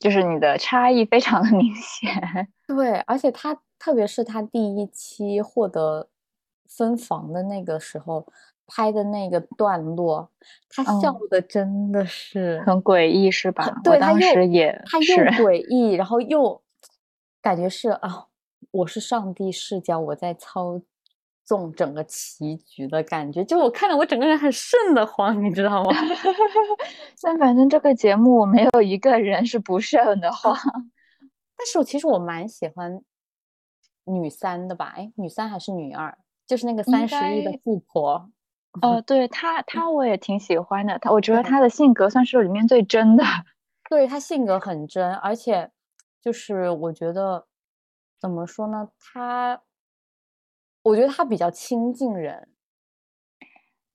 [0.00, 6.08] 就是你的差异非常的明显， 对，而且他特别是他第一期获得
[6.68, 8.24] 分房的那个时候
[8.64, 10.30] 拍的那个段落，
[10.68, 13.68] 他笑的真的是很诡异，是吧？
[13.82, 15.04] 对，当时也他又
[15.44, 16.62] 诡 异，然后又
[17.42, 18.28] 感觉是啊，
[18.70, 20.80] 我是上帝视角，我在操。
[21.48, 25.90] 纵整个棋局的感觉，就我看到我整个人很瘆得慌，你知道吗？
[27.22, 30.54] 但反正这个节目没有一个人是不瘆得慌。
[31.56, 33.00] 但是我其实我蛮喜欢
[34.04, 34.92] 女三的吧？
[34.94, 36.18] 哎，女三还是女二？
[36.46, 38.30] 就是那个三十亿的富婆。
[38.82, 40.98] 哦，对她，她我也挺喜欢的。
[40.98, 43.24] 她，我觉得她的性格算是里面最真的。
[43.88, 45.70] 对她性格很真，而且
[46.20, 47.46] 就是我觉得
[48.20, 48.90] 怎么说呢？
[49.00, 49.62] 她。
[50.88, 52.48] 我觉得他比较亲近人，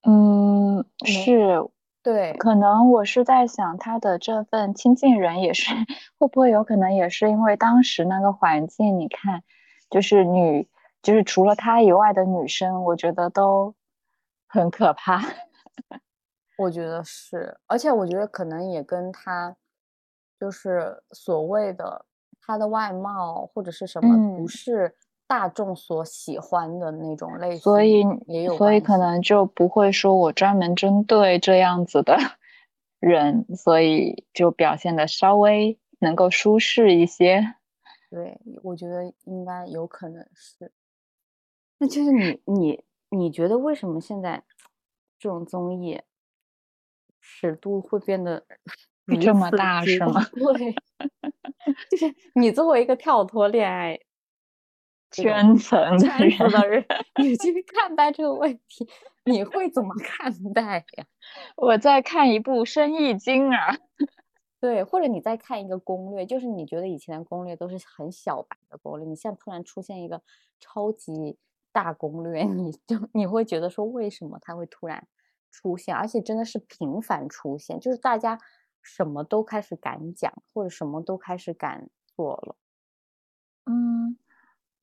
[0.04, 1.68] 嗯，是，
[2.04, 5.74] 对，可能我是在想他的这份亲近人也是
[6.20, 9.44] 会不会有可能也是因为当时那个环境，你看，
[9.90, 10.70] 就是女，
[11.02, 13.74] 就是除了他以外的女生，我觉得都
[14.48, 15.20] 很可怕。
[16.60, 19.56] 我觉得是，而且我觉得可能也跟他
[20.40, 22.06] 就是所谓的
[22.40, 24.96] 他的外貌或者是什么不是
[25.34, 32.16] 大众所喜欢的那种类型，所以也有，所以可能就不会说我专门针对这样子的
[33.02, 37.56] 人，所以就表现的稍微能够舒适一些。
[38.12, 40.72] 对，我觉得应该有可能是。
[41.80, 44.44] 那就是你你你觉得为什么现在
[45.18, 46.00] 这种综艺
[47.20, 48.46] 尺度会变得
[49.20, 50.24] 这么大是吗？
[50.38, 50.76] 对，
[51.90, 54.00] 就是你作为一个跳脱恋爱
[55.14, 56.86] 圈层的人的人，
[57.22, 58.88] 你去看待这个问题，
[59.26, 61.06] 你会怎么 看待呀？
[61.56, 63.78] 我在看一部《生意经》啊。
[64.60, 70.22] 对，或者你在看一个攻略，就是你觉得以前的攻略都是很小白的攻略，你现在突然出现一个
[70.60, 71.38] 超级
[71.74, 75.06] 大攻略，你就你会觉得说为什么它会突然
[75.52, 78.40] 出现，而且真的是频繁出现，就是大家
[78.82, 82.56] 什么都开始敢讲，或者什么都开始敢做了。
[83.66, 84.18] 嗯，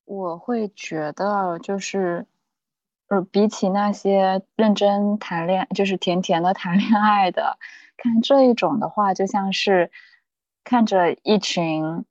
[0.07, 2.25] 我会觉得就是，
[3.07, 7.57] 呃，比起那些认真谈恋，就是甜甜的谈恋爱的。
[7.97, 9.91] 看这一种的话，就像是
[10.63, 12.05] 看着一群，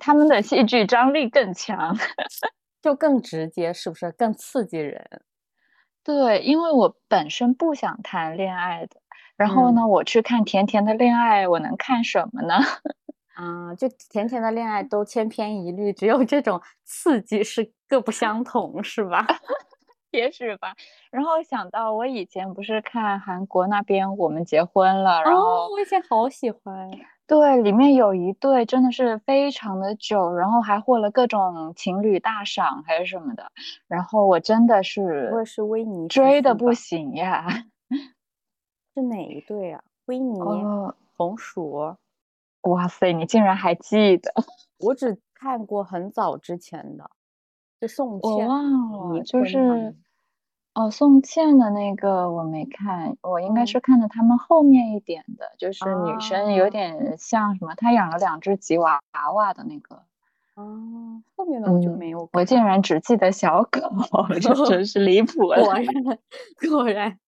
[0.00, 1.96] 他们的戏剧张力更强，
[2.82, 5.22] 就更直接，是不是更刺激人？
[6.04, 9.00] 对，因为我本身不想谈恋爱的，
[9.36, 12.56] 然后呢，我去看甜甜的恋爱，我能看什么呢？
[13.34, 19.26] 啊，就甜甜的恋爱都千篇一律，只有这种刺激是各不相同，是吧？
[20.12, 20.74] 也许吧，
[21.10, 26.88] 然后想到我以前不是看韩国那边我们结婚了，然后我以前好喜欢，
[27.26, 33.50] 对，里面有一对真的是非常的久，然后还获了各种情侣大赏还是什么的，
[33.88, 37.48] 然后我真的是我是维尼追的不行呀，
[38.94, 39.82] 是哪一对啊？
[40.04, 40.38] 维尼
[41.16, 41.96] 红薯，
[42.64, 44.32] 哇塞，你竟然还记得？
[44.80, 47.10] 我只看过很早之前的，
[47.80, 49.94] 就宋茜，我忘了，就是。
[50.74, 59.00] 哦，宋茜的那个我没看，我应该是看的他们后面一点的，就是女生有点像什么，她养了两只吉娃
[59.36, 60.02] 娃的那个。
[60.56, 62.28] 哦，后面的我就没有。
[62.32, 63.80] 我竟然只记得小狗，
[64.42, 65.62] 这 真是离谱了。
[65.62, 65.84] 果然，
[66.68, 67.18] 果然，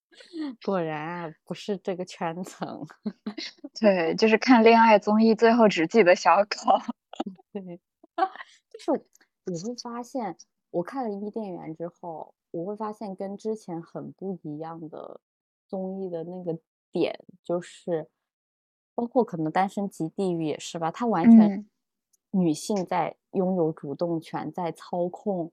[0.64, 2.86] 果然啊，不是这个圈层。
[3.80, 6.78] 对，就是看恋爱综艺，最后只记得小狗。
[7.52, 7.80] 对，
[8.70, 9.06] 就是
[9.44, 10.36] 你会发现，
[10.70, 12.34] 我看了伊甸园之后。
[12.52, 15.20] 我会发现跟之前很不一样的
[15.68, 16.58] 综艺的那个
[16.90, 18.08] 点，就是
[18.94, 21.68] 包括可能《单身即地狱》也是吧，它完全
[22.30, 25.52] 女性在拥有主动权，在操控，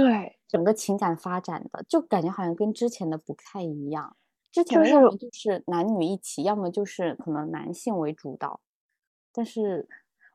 [0.00, 4.16] 对整个情感发展的，就感觉好像跟之前的不太一样。
[4.52, 8.60] 之前要么就是男女一起，要么就是可能男性为主导，
[9.32, 9.88] 但是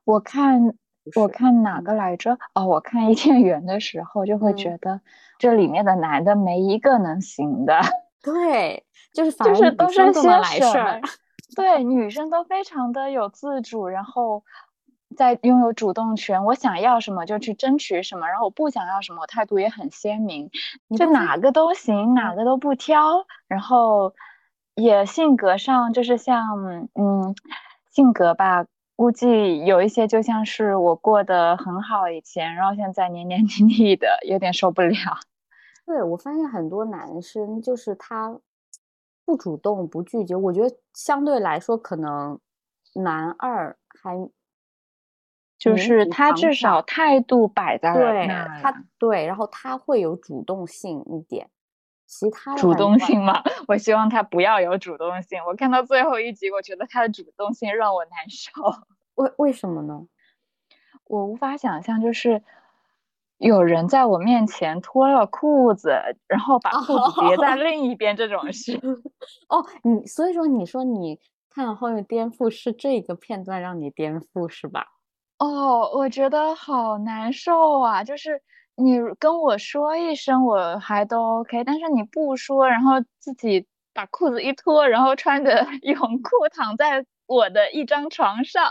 [0.04, 0.76] 我看。
[1.16, 2.38] 我看哪个来着？
[2.54, 5.02] 哦，我看伊甸园的时候就会觉得
[5.40, 7.82] 这里面的男的没一个能行的。
[8.22, 11.02] 对，就是就是都是些事儿。
[11.56, 14.44] 对，女生都非常的有自主，然后
[15.16, 16.44] 在拥有主动权。
[16.46, 20.50] 我想要什么就去争取什么，然后我不想要什么，我态度也很鲜明，
[20.98, 23.26] 就哪个都行，哪个都不挑。
[23.48, 24.14] 然后
[24.76, 27.36] 也性格上就是像嗯，
[27.92, 28.66] 性格吧。
[28.96, 34.96] 估计有一些就像是我过得很好以前，然后现在黏黏 腻腻的，有点受不了。
[35.88, 38.40] 对我发现很多男生就是他
[39.26, 42.40] 不主动不拒绝，我觉得相对来说可能
[42.94, 44.30] 男二还
[45.62, 51.52] 就是他至少态度摆在对，他对，然后他会有主动性一点。
[52.08, 53.44] 其他主动性吗？
[53.70, 55.40] 我希望他不要有主动性。
[55.46, 58.52] 我看到最后一集，我觉得他的主动性让我难受。
[59.14, 60.08] 为为什么呢？
[61.06, 62.42] 我无法想象，就是
[63.38, 65.94] 有人在我面前脱了裤子，
[66.28, 68.78] 然后把裤子叠在另一边这种事。
[69.48, 71.20] 哦，你所以说你说你
[71.52, 74.88] 看后面颠覆是这个片段让你颠覆是吧？
[75.42, 78.42] 哦，我觉得好难受啊，就是。
[78.76, 88.64] 你跟我说一声我还都 OK，但是你不说，然后自己把裤子一脱，然后穿着 泳裤躺在我的一张床上，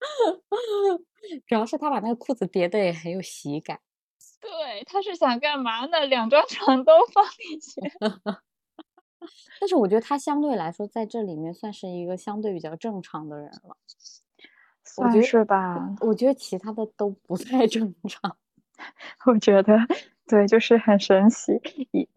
[1.46, 3.78] 主要是他把那个裤子叠的也很有喜感。
[4.40, 6.00] 对，他是想干嘛呢？
[6.06, 7.80] 两张床都放进去。
[9.60, 13.76] 但是我觉得他相对来说在这里面算是一个相对比较正常的人了。
[15.02, 15.94] 算是吧。
[16.00, 18.36] 我觉得其他的都不太正常。
[19.26, 19.76] 我觉得
[20.26, 21.60] 对，就是很神奇，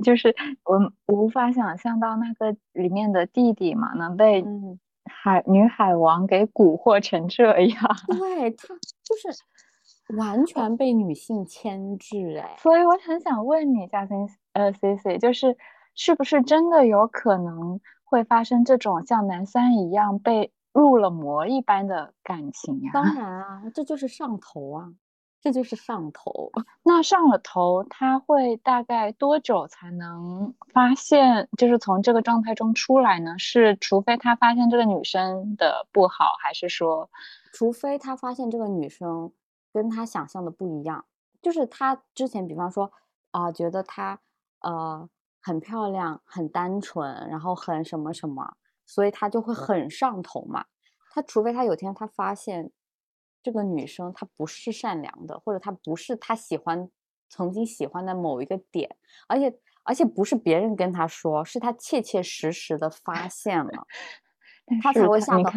[0.04, 0.78] 就是我
[1.08, 4.46] 我无法想象到那个里面的弟弟嘛，能被
[5.06, 8.68] 海女海王给蛊惑成这样， 对他
[9.04, 15.58] 就是完全被女性牵制哎，所以我很想问你，嘉欣，呃，C C，就是
[15.96, 22.92] 是不是真的有可能会发生这种像男三一样被入了魔一般的感情呀？
[22.94, 24.94] 当然啊，这就是上头啊。
[25.44, 26.52] 这就是上头。
[26.86, 33.34] 那上了头，他会大概多久才能发现，就是从这个状态中出来呢？
[33.40, 37.10] 是除非他发现这个女生的不好，还是说，
[37.54, 39.32] 除非他发现这个女生
[39.74, 41.06] 跟他想象的不一样？
[41.42, 42.92] 就是他之前，比方说
[43.32, 44.20] 啊，觉得她
[44.60, 45.10] 呃
[45.42, 48.54] 很漂亮、很单纯，然后很什么什么，
[48.92, 50.66] 所以他就会很上头嘛。
[51.14, 52.72] 他除非他有天他发现。
[53.44, 56.88] 这个女生她不是善良的，或者她不是他喜欢
[57.28, 58.96] 曾经喜欢的某一个点，
[59.28, 63.88] 而且而且不是别人跟他说，是他切切实实的发现了，
[64.84, 65.50] 他才会下头。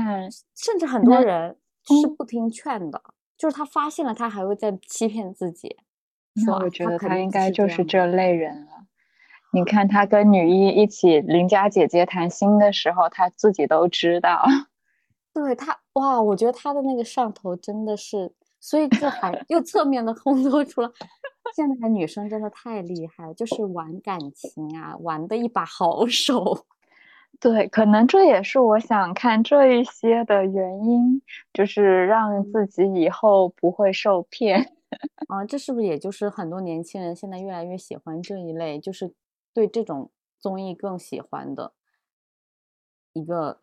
[0.55, 1.61] 甚至很多人
[2.01, 3.03] 是不听劝的，
[3.37, 5.77] 就是他发现了，他还会再欺骗自己。
[6.47, 8.87] 那我觉得他应该就是这类人了。
[9.55, 14.45] 你看他跟女一一起邻家姐姐谈心的时候，他自己都知道。
[15.33, 20.93] 对他哇，我觉得他的那个上头真的是，所以就还又侧面的烘托出了
[21.55, 26.67] 现在的女生真的太厉害，就是玩感情啊，玩的一把好手。
[27.41, 31.21] 对，可能这也是我想看这一些的原因，
[31.53, 34.73] 就是让自己以后不会受骗。
[35.27, 39.13] 啊，这是不是也就是很多年轻人现在越来越喜欢这一类，就是
[39.55, 41.73] 对这种综艺更喜欢的
[43.15, 43.61] 一个。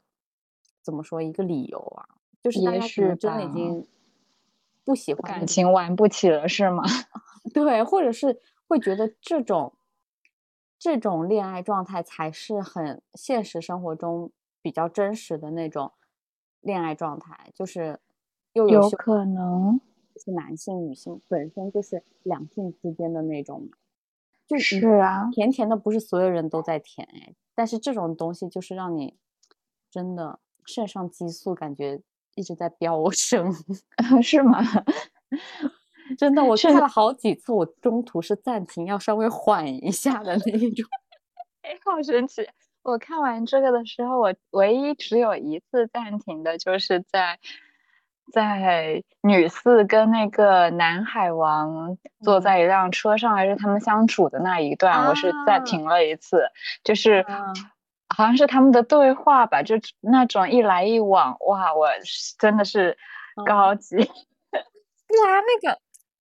[0.83, 2.09] 怎么说一个理由啊？
[2.41, 3.87] 就是大家可能真的已经
[4.83, 6.81] 不喜欢感情玩不起了，是吗？
[7.53, 9.73] 对，或者是会觉得这种
[10.79, 15.91] 这种恋爱状态才是很现实生活中比较真实的那种
[16.61, 17.99] 恋爱状态，就是
[18.53, 19.79] 又有可能
[20.15, 23.69] 是男性女性本身就是两性之间的那种，
[24.51, 29.15] 就是啊，甜甜的不是所有人都在甜哎，但是这种东西就是让你
[29.89, 30.39] 真的。
[30.63, 31.99] 肾上激素感觉
[32.35, 33.51] 一直在飙升，
[34.21, 34.61] 是吗？
[36.15, 40.87] 真的，我看了好几次，我中途是暂停，要稍微缓一下的那一种。
[41.63, 42.47] 哎，好神奇！
[42.83, 47.39] 我看完这个的时候，我唯一只有一次暂停的，就是在
[48.31, 56.43] 在女四跟那个南海王坐在一辆车上，还是他们相处的那一段，我是暂停了一次，
[56.83, 57.25] 就是。
[58.13, 61.87] 好像是他们的对话吧，就那种一来一往，哇，我
[62.37, 62.97] 真的是
[63.45, 63.95] 高级。
[64.01, 64.05] 哇，
[64.51, 65.79] 那个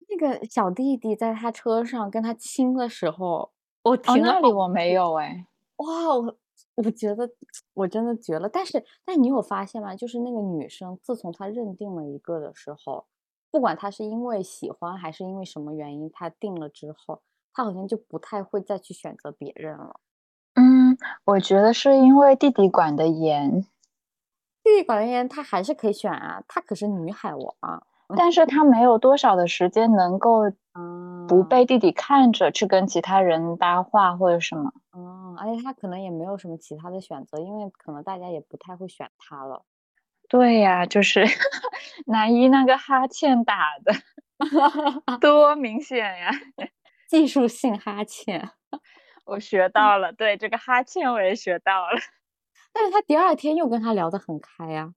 [0.09, 3.51] 那个小弟弟在他车上跟他亲的时候，
[3.83, 5.47] 我停那里我没有哎。
[5.79, 6.37] 哇，我
[6.77, 7.31] 我觉得
[7.75, 8.49] 我真的绝了。
[8.49, 9.95] 但是，但你有发现吗？
[9.95, 13.07] 就是那个女生，自从她认定了一个的时候，
[13.51, 20.01] 不管她是因为喜欢还是因为什么原因，她定了之后，她好像就不太会再去选择别人了。
[20.55, 23.63] 嗯，我觉得是因为弟弟管的严，
[24.63, 30.51] 弟弟管的严，他还是可以选啊，他可是女海王，但是他没有多少的时间能够
[31.29, 39.65] 不被弟弟看着去跟其他人搭话或者什么，嗯，而且他可能也没有什么其他的选择，因为可能大家也不太会选他了。
[40.29, 41.25] 对呀，就是
[42.07, 43.93] 男一那个哈欠打的
[45.21, 46.31] 多明显呀，
[47.09, 48.51] 技术性哈欠。
[49.27, 51.99] 我学到了，对这个哈欠我也学到了，
[52.73, 54.93] 但是他第二天又跟他聊得很开呀，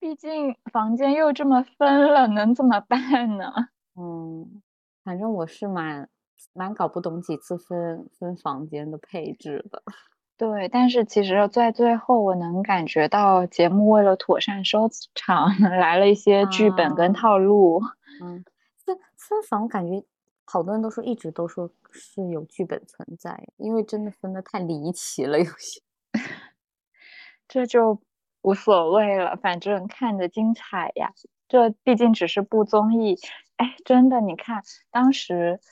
[0.00, 3.52] 毕竟房间又这么分了，能怎么办呢？
[3.96, 4.62] 嗯，
[5.08, 6.06] 反正我是蛮
[6.52, 9.82] 蛮搞不懂几次分分房间的配置的。
[10.36, 15.48] 对，但是其实，在最后我能感觉到节目为了妥善收场，
[15.80, 17.80] 来了一些剧本跟套路。
[18.22, 18.44] 嗯，
[18.84, 20.04] 分分房感觉。
[20.44, 25.80] 好多人都说，一直都说是有剧本存在，因为真的分的太离奇了，有些
[27.48, 27.98] 这就
[28.42, 31.14] 无所谓了，反正看着精彩呀。
[31.48, 33.16] 这毕竟只是部综艺，
[33.56, 35.58] 哎，真的，你看当时《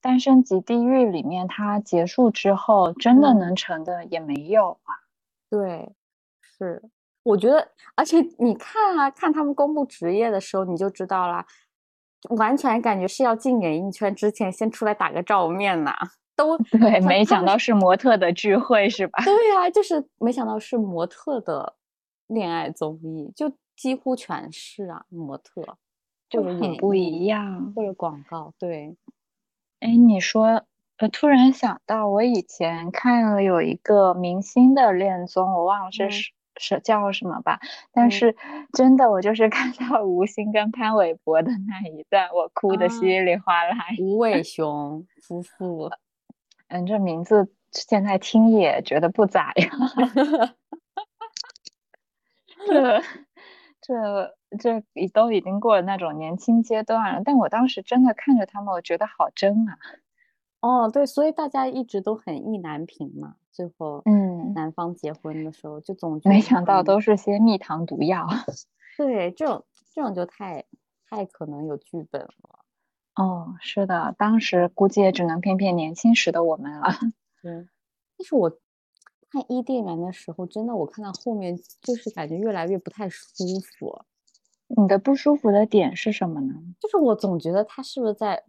[0.00, 4.94] 单身级地狱》里面它结束之后，真的能成的也没有啊。
[5.48, 5.92] 对，
[6.42, 6.82] 是，
[7.22, 11.44] 我觉得，而且你看啊，看他们公布职业的时候，你就知道了。
[12.30, 15.94] 完全感觉是要进演艺圈之前先出来打个照面呐，
[16.34, 19.22] 都 对，没想到是模特的聚会是吧？
[19.24, 21.76] 对呀，就是没想到是模特的
[22.26, 25.76] 恋爱综艺，就几乎全是啊，模特，
[26.28, 28.54] 就是很不一样，或者广告。
[28.58, 28.96] 对，
[29.80, 30.64] 哎，你说，
[30.96, 36.10] 呃，突然想到，我以前看了有一个明星的恋综，我忘了是
[36.58, 37.60] 是叫什么吧。
[37.92, 38.34] 但是
[38.72, 43.76] 真的，我就是看到吴昕跟潘玮柏的那一段，我哭的稀里哗啦。
[44.00, 45.90] 吴伟雄夫妇，
[46.68, 49.70] 嗯，这名字现在听也觉得不咋样。
[52.66, 53.02] 这
[53.86, 59.78] 这这已都已经过了那种年轻阶段了，但我当时真的看着他们，我觉得好真啊。
[60.60, 63.36] 哦，对，所以大家一直都很意难平嘛。
[63.52, 68.26] 最后，嗯，男方结婚的时候就总没想到都是些蜜糖毒药。
[68.98, 69.64] 对，这种
[69.94, 70.64] 这种就太
[71.08, 72.64] 太可能有剧本了。
[73.14, 76.88] 哦，是的，当时估计也只能骗骗年轻时的我们了。
[77.40, 77.52] 对，
[78.18, 78.50] 但是我
[79.36, 84.02] 看伊甸园的时候，真的我看到后面就是感觉越来越不太舒服。
[84.68, 86.54] 你的不舒服的点是什么呢？
[86.80, 88.44] 就是我总觉得他是不是在。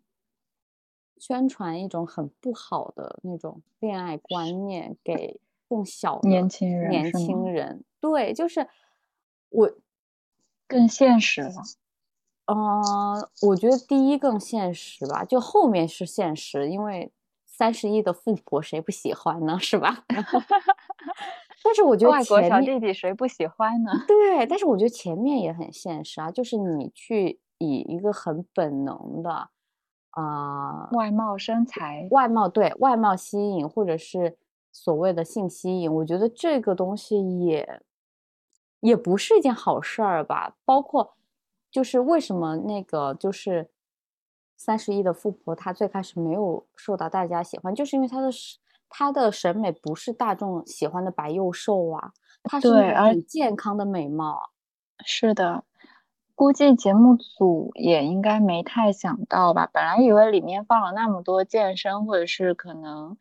[1.19, 8.69] 宣传一种很不好的那种恋爱观念给更小的年轻人，年轻人对，就是
[9.49, 9.71] 我
[10.67, 11.53] 更现实了。
[12.45, 12.55] 嗯，
[13.47, 17.11] 我觉得第一更现实吧，就后面是现实，因为
[17.47, 19.57] 三十亿的富婆谁不喜欢呢？
[19.57, 20.05] 是吧？
[21.63, 23.91] 但是我觉得外国小弟弟谁不喜欢呢？
[24.07, 29.49] 对，但是我觉得前面也很现实啊，就是你去以一个很本能的。
[30.11, 34.35] 啊，外貌身材，外貌对外貌吸引，或者是
[34.71, 37.81] 所谓的性吸引，我觉得这个东西也
[38.79, 40.55] 也不是一件好事儿吧。
[40.65, 41.13] 包括
[41.69, 43.69] 就是为什么那个就是
[44.55, 48.31] 三十一的富婆，她最开始没有受到大家喜欢，就是因为她的
[48.89, 52.11] 她的审美不是大众喜欢的白又瘦啊，
[52.43, 54.51] 她是很健康的美貌。
[55.05, 55.63] 是的。
[56.35, 59.67] 估计节目组也应该没太想到吧。
[59.73, 63.17] 本来以为里面放了那么多健身，或者是可能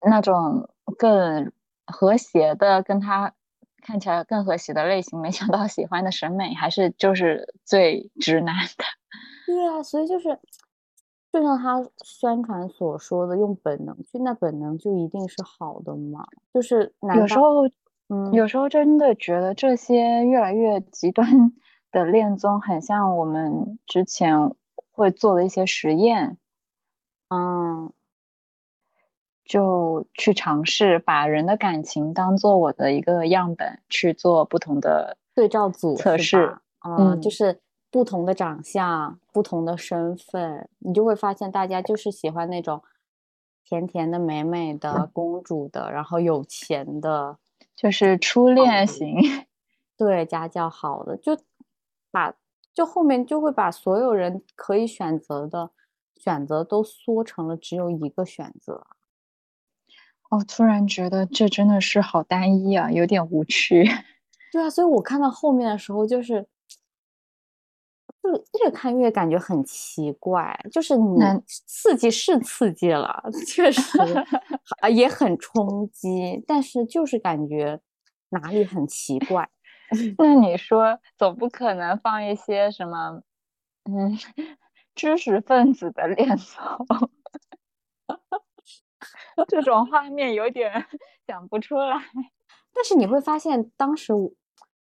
[0.00, 1.52] 那种更
[1.86, 3.34] 和谐的，跟他
[3.82, 8.84] 看起来更和谐的类型，没想到喜欢的审美还是就是最直男的。
[9.46, 10.40] 对啊，所以就是，
[11.32, 16.26] 就像他宣传所说的，用本能去，那本能就一定是好的吗？
[16.52, 17.66] 就是有时候，
[18.08, 21.26] 嗯，有时候真的觉得这些越来越极端。
[21.92, 24.54] 的恋综很像我们之前
[24.92, 26.38] 会做的一些实验，
[27.28, 27.92] 嗯，
[29.44, 37.60] 就去尝试把人的感情当做我的一个样本去做不同的对照组测试，嗯，就是
[37.92, 42.82] 不同的长相、不同的身份，你就会发现大家就是喜欢那种
[43.62, 47.38] 甜甜的、美美的公主的，然后有钱的，
[47.76, 49.16] 就是初恋型，
[49.96, 51.38] 对家教好的就。
[52.14, 52.34] 把
[52.74, 55.70] 就后面就会把所有人可以选择的
[56.14, 58.86] 选择都缩成了只有一个选择。
[60.28, 63.88] 哦，突然觉得这真的是好单一啊，有点无趣。
[64.52, 66.46] 对啊，所以我看到后面的时候，就是
[68.22, 68.30] 就
[68.64, 70.58] 越看越感觉很奇怪。
[70.70, 73.98] 就是你刺激是刺激了， 确实
[74.80, 77.80] 啊也很冲击，但是就是感觉
[78.30, 79.48] 哪里很奇怪。
[80.16, 83.22] 那你说，总不可能放一些什么，
[83.84, 84.16] 嗯，
[84.94, 87.10] 知识分子的恋综，
[89.48, 90.86] 这种画面有点
[91.26, 91.98] 想不出来。
[92.72, 94.14] 但是你会发现，当时，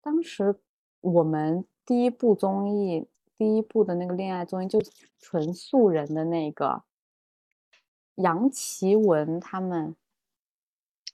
[0.02, 0.60] 当时
[1.00, 3.08] 我们第一部综艺，
[3.38, 4.80] 第一部的那个恋爱综艺，就
[5.20, 6.84] 纯素人的那个
[8.16, 9.96] 杨奇文他们，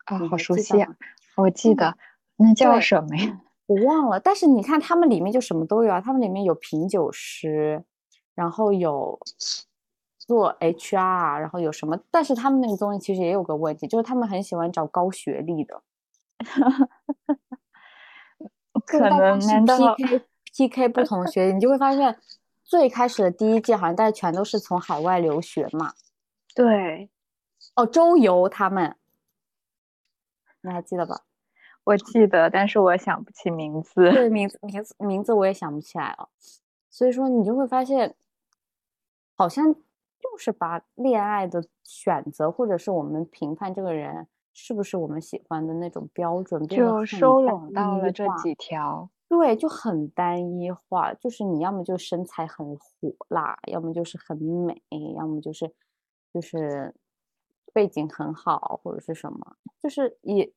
[0.06, 0.96] 啊，好熟悉啊！
[1.36, 1.98] 我记得
[2.38, 3.42] 那叫什么呀？
[3.68, 7.84] 我忘了，但是你看他们里面就什么都有啊，他们里面有品酒师，
[8.36, 9.20] 然后有
[10.18, 12.00] 做 HR，然后有什么？
[12.12, 15.82] 但是他们那个综艺其实也有个问题，就是他们很喜欢找高学历的，
[18.86, 20.22] 可能难道 PK
[20.56, 21.52] PK 不同学？
[21.52, 22.18] 你就会发现
[22.64, 25.94] 最开始的第一季好像大家全都是从海外留学嘛。
[26.56, 27.10] 对，
[27.76, 28.96] 哦，周游他们，
[30.62, 31.22] 你还记得吧？
[31.84, 34.10] 我记得，但是我想不起名字。
[34.14, 36.30] 对，名字名字名字我也想不起来了。
[36.90, 38.16] 所以说，你就会发现，
[39.36, 49.10] 好像就是把恋爱的选择，或者是我们评判这个人是不是我们喜欢的那种标准，就收拢到了这几条。
[49.38, 54.82] 对，就很单一化，就是你要么就身材很火辣，要么就是很美，
[55.18, 55.74] 要么就是
[56.32, 56.94] 就是
[57.74, 60.54] 背景很好，或者是什么，就是也。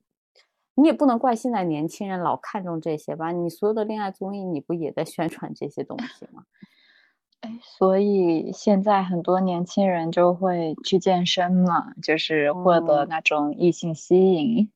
[0.79, 3.33] 你也不能怪现在年轻人老看重这些吧？
[3.33, 6.45] 你所有的恋爱综艺，你不也在宣传这些东西吗？
[7.41, 14.71] 哎，所以现在很多年轻人就会去健身嘛，就是获得那种异性吸引。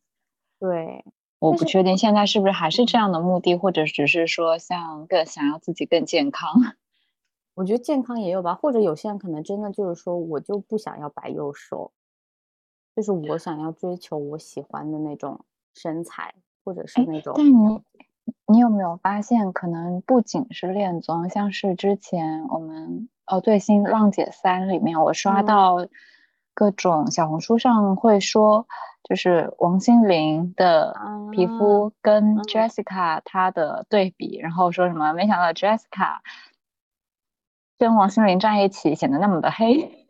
[0.58, 1.04] 对，
[1.40, 6.50] 我不确定现在是不是还是这样的目的，或者只是说像更想要自己更健康。
[7.54, 11.92] 我觉得健康也有吧，或者有些人可能真的就是说我就不想要白又瘦，
[12.94, 15.40] 就是我想要追求我喜欢的那种
[15.74, 17.32] 身材，或者是那种。
[17.36, 17.80] 但你
[18.46, 25.86] 你有没有发现，可能不仅是恋综，像是之前我们哦最新《浪姐三》里面，我刷到
[26.52, 28.66] 各种小红书上会说。
[29.10, 30.96] 就是王心凌的
[31.32, 35.12] 皮肤跟 Jessica 她的对比，然后说什么？
[35.14, 36.18] 没想到 Jessica
[37.76, 40.06] 跟王心凌站一起显得那么的黑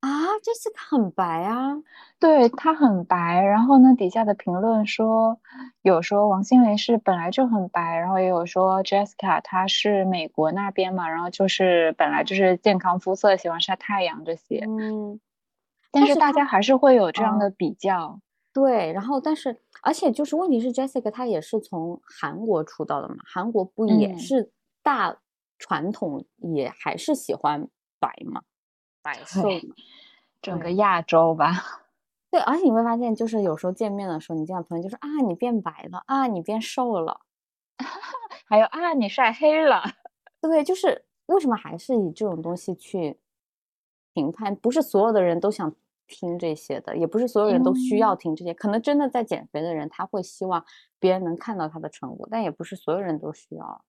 [0.00, 0.08] 啊
[0.42, 1.76] ！Jessica 很白啊，
[2.18, 3.42] 对她很白。
[3.42, 5.38] 然后呢，底下的评论说
[5.82, 14.64] 有说王心凌是本来就很白，然后也有说 Jessica 她是美国那边嘛，然后就是本来就是健康肤色，喜欢晒太阳这些。
[14.66, 15.20] 嗯，
[15.90, 18.20] 但是大家还是会有这样的比较。
[18.52, 24.50] 对，然后但是，而且就是问题是，Jessica 她也是从韩国出道的嘛，韩国不也是
[24.82, 25.20] 大
[25.58, 27.68] 传统，也还是喜欢
[28.00, 28.42] 白嘛，
[29.02, 29.74] 白瘦嘛，
[30.42, 31.52] 整个亚洲吧。
[32.30, 37.20] 对，而且你会发现，就是有时候见面的时候，你见到朋友就说啊，你变白了啊，你变瘦了，
[38.48, 39.82] 还有啊，你晒黑了。
[40.40, 43.18] 对，就是为什么还是以这种东西去
[44.14, 44.56] 评判？
[44.56, 45.74] 不是所有的人都想。
[46.08, 50.64] 听这些的也不是所有人都需要听这些，可能真的在减肥的人他会希望
[50.98, 53.84] 别人能看到他的成果，但也不是所有人都需要。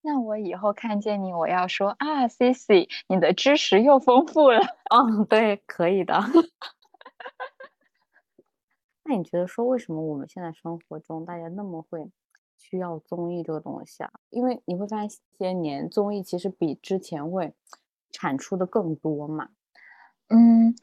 [0.00, 4.60] 那我以后看见你，我要说啊，Cici，你的知识又丰富了。
[4.94, 6.20] 嗯，对，可以的。
[9.04, 12.10] 那你觉得说为什么我们现在生活中大家那么会
[12.58, 14.10] 需要综艺这个东西啊？
[14.30, 17.54] 因为你会发现些年综艺其实比之前会
[18.12, 19.48] 产出的更多嘛。
[20.28, 20.74] 嗯。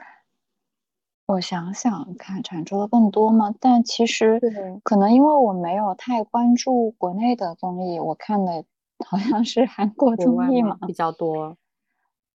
[1.32, 3.56] 我想想看，产出的更多吗？
[3.62, 4.38] 但其实
[4.84, 8.66] 可能因为我没有太关注国内的综艺，我看的
[9.08, 11.56] 好像是韩国综艺嘛比较多。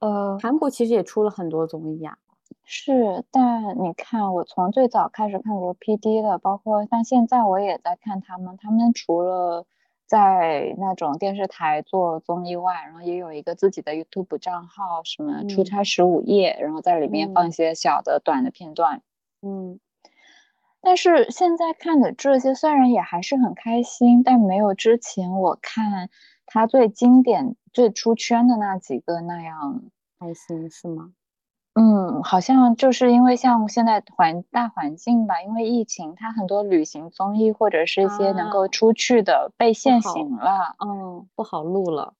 [0.00, 2.16] 呃，韩国其实也出了很多综艺啊。
[2.64, 9.66] 是，但你看，我从最早开始看过 PD 的，包括像现在我也在看他们，他们除了。
[10.06, 19.02] 在那种电视台做综艺外，然后也有一个自己的 YouTube 账号，什么出差十五夜，然后在里面放一些小的短的片段。
[19.42, 19.80] 嗯，
[20.80, 26.08] 但是现在看的这些虽然也还是很开心，但没有之前我看
[26.46, 29.82] 他最经典、最出圈的那几个那样
[30.18, 31.12] 开心，是吗？
[31.78, 42.14] 嗯，好像就是因为像现在环大环境吧，因为疫情，它很多旅行综艺或者是一些能够出去的被限行了，嗯，不好录了。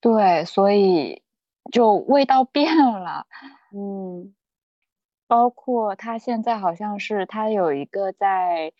[0.00, 1.22] 对，所以
[1.70, 3.26] 就味道变了。
[3.72, 4.34] 嗯，
[5.28, 8.72] 包括他现在好像是他有一个在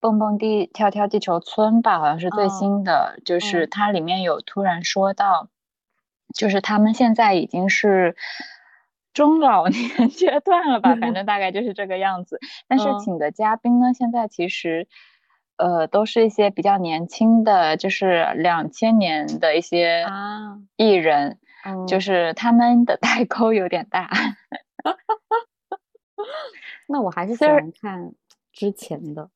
[0.00, 5.48] 蹦蹦地跳跳地球村吧，好像是最新的，就是它里面有突然说到，
[6.34, 8.16] 就是他们现在已经是。
[9.12, 12.38] 中老年 阶段了吧，反正大概就是这个样子。
[12.68, 14.88] 但是请的嘉宾呢，现在其实，
[15.56, 20.04] 呃，都是一些比较年轻的，就是两千年的一些
[20.76, 21.38] 艺人，
[21.86, 24.10] 就是他们的代沟有点大。
[26.88, 28.12] 那我还是喜欢看
[28.52, 29.30] 之前的。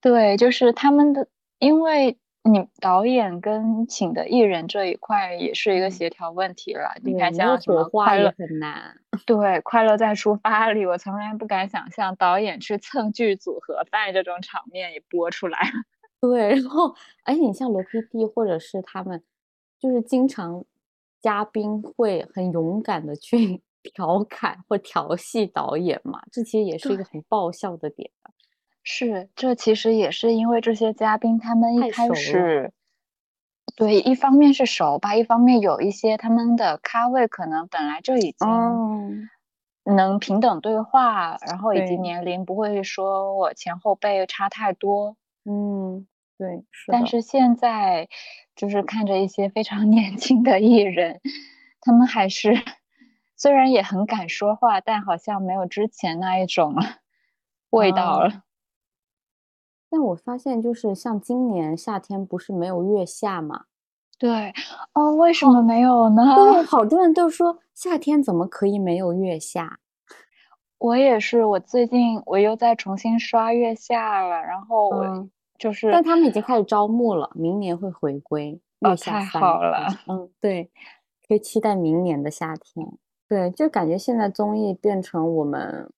[0.00, 1.28] 对，就是他们的，
[1.58, 2.18] 因为。
[2.46, 6.94] 你导演跟请的艺人这一块也是一个协调问题了。
[7.02, 15.72] 你看像什么快乐很难， 对，快乐在出发里，我从来不敢想象导演去蹭剧组盒饭这种场面也播出来了。
[16.20, 19.22] 对，然后而且你像罗 PD 或者是他们，
[19.80, 20.64] 就是经常
[21.22, 28.10] 嘉宾会很勇敢的去 调侃或调戏导演嘛，这其实也是一个很爆笑的点。
[28.84, 32.70] 是，这其实也是因为这些嘉宾他们一开始，
[33.76, 39.28] 对，一方面是熟吧，一方面有一些他们的咖位可能本来就已经
[39.84, 45.16] 能平等对话，然后以及年龄不会说我前后辈差太多。
[45.44, 46.06] 嗯，
[46.38, 46.64] 对。
[46.86, 48.08] 但是现在
[48.54, 51.20] 就是看着一些非常 年轻的艺人，
[51.80, 52.54] 他们还是
[53.34, 56.74] 虽然也很敢说话，但好像没有之前那一种
[57.70, 58.42] 味道了。
[59.94, 63.66] 但我发现，就是像今年夏天不是没有月下嘛？
[64.18, 64.52] 对，
[64.92, 66.34] 哦，为什么没有呢？
[66.34, 69.78] 对， 好多人都说夏天怎么可以没有月下？
[70.78, 75.28] 我也是，我最近我又在重新刷月下了，然后我
[75.58, 80.68] 就是，但他们已经开始招募了，明年会回归月下太好了，嗯，对，
[81.28, 82.84] 可以期待明年的夏天。
[83.28, 85.88] 对，就感觉现在综艺变成我们。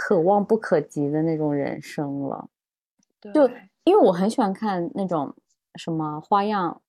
[0.00, 2.48] 可望不可及的那种人生了，
[3.34, 3.50] 就
[3.82, 5.34] 因为我很喜欢看那种
[5.74, 6.80] 什么花样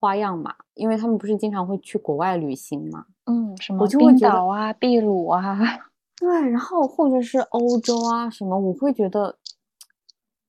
[0.00, 5.56] 花样嘛，因为他们不是经常会去国外旅行嘛，嗯，什么冰岛啊、秘鲁啊，
[6.16, 9.38] 对，然后或者是欧洲啊什么，我会觉得，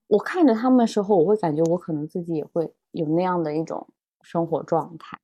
[0.07, 3.87] 我看着他们的时候，我会感觉我可能自己也会有那样的一种
[4.23, 5.19] 生活状态，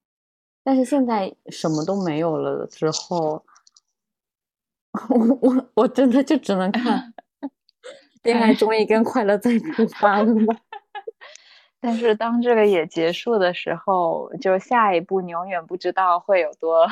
[0.64, 3.44] 但是现在什么都没有了之后。
[5.10, 7.14] 我我我真的就只能看
[8.24, 10.56] 恋爱综艺跟快乐再出发了吗？
[11.82, 16.88] 但是当这个也结束的时候，就下一步你永远不知道会有多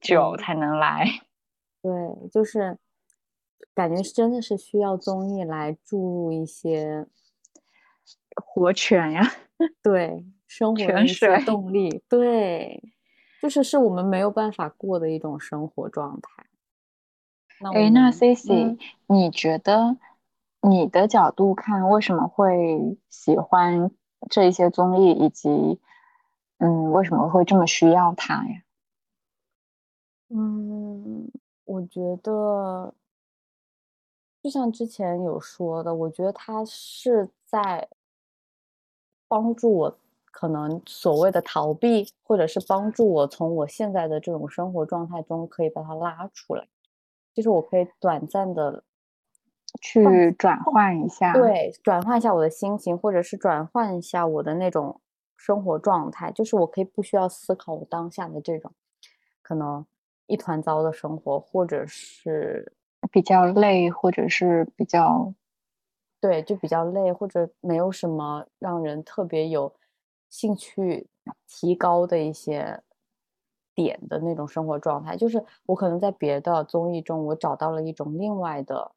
[0.00, 1.06] 久才能来。
[1.80, 1.90] 对，
[2.30, 2.76] 就是
[3.72, 7.06] 感觉真的是需要综艺来注入一些
[8.34, 9.22] 活泉呀，
[9.82, 12.02] 对生活的一些动力。
[12.08, 12.82] 对，
[13.40, 16.44] 就是是我们没有办法过的一种生活状态。
[17.74, 19.98] 哎，那 C C，你觉得
[20.62, 23.90] 你的角度看，为什么会喜欢
[24.30, 25.78] 这一些综艺，以及
[26.56, 28.62] 嗯，为什么会这么需要它呀？
[30.30, 31.30] 嗯，
[31.66, 32.94] 我觉得
[34.42, 37.86] 就像之前有说的，我觉得它是在
[39.28, 39.98] 帮助我，
[40.32, 46.66] 可能所谓的逃避，或者是帮助我从我现在的这种生活状态中，可以把它拉出来。
[47.40, 48.84] 就是我可以短暂的
[49.80, 55.00] 去转换一下，对，转换一下我的心情，或者是转换一下我的那种
[55.38, 56.30] 生活状态。
[56.32, 58.70] 就是我可以不需要思考我当下的这种
[59.40, 59.86] 可能
[60.26, 62.74] 一团糟的生活，或者是
[63.10, 65.32] 比较累，或者是比较
[66.20, 69.74] 对，就比较累，或者没有什么让人特别有
[70.28, 71.08] 兴趣
[71.48, 72.82] 提高的一些。
[73.82, 78.92] 点的那种生活状态，就是我可能在别的综艺中，我找到了一种另外的，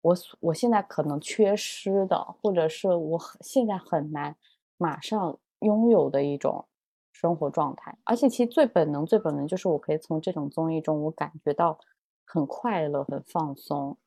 [0.00, 4.34] 我我现在可能缺失的，或者是我现在很难
[4.78, 6.64] 马上拥有的一种
[7.12, 7.98] 生活状态。
[8.04, 11.78] 而且其实最本能、最本能就是我可以从这种综艺中，我感觉到
[12.24, 13.98] 很快乐、很放松。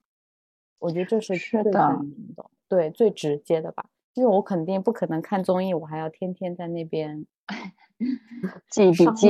[0.80, 3.86] 我觉得这是最本能的，对，最直接的吧。
[4.14, 7.26] 因为我肯定不可能看综艺，我还要天天在那边。
[8.70, 9.30] 记笔记，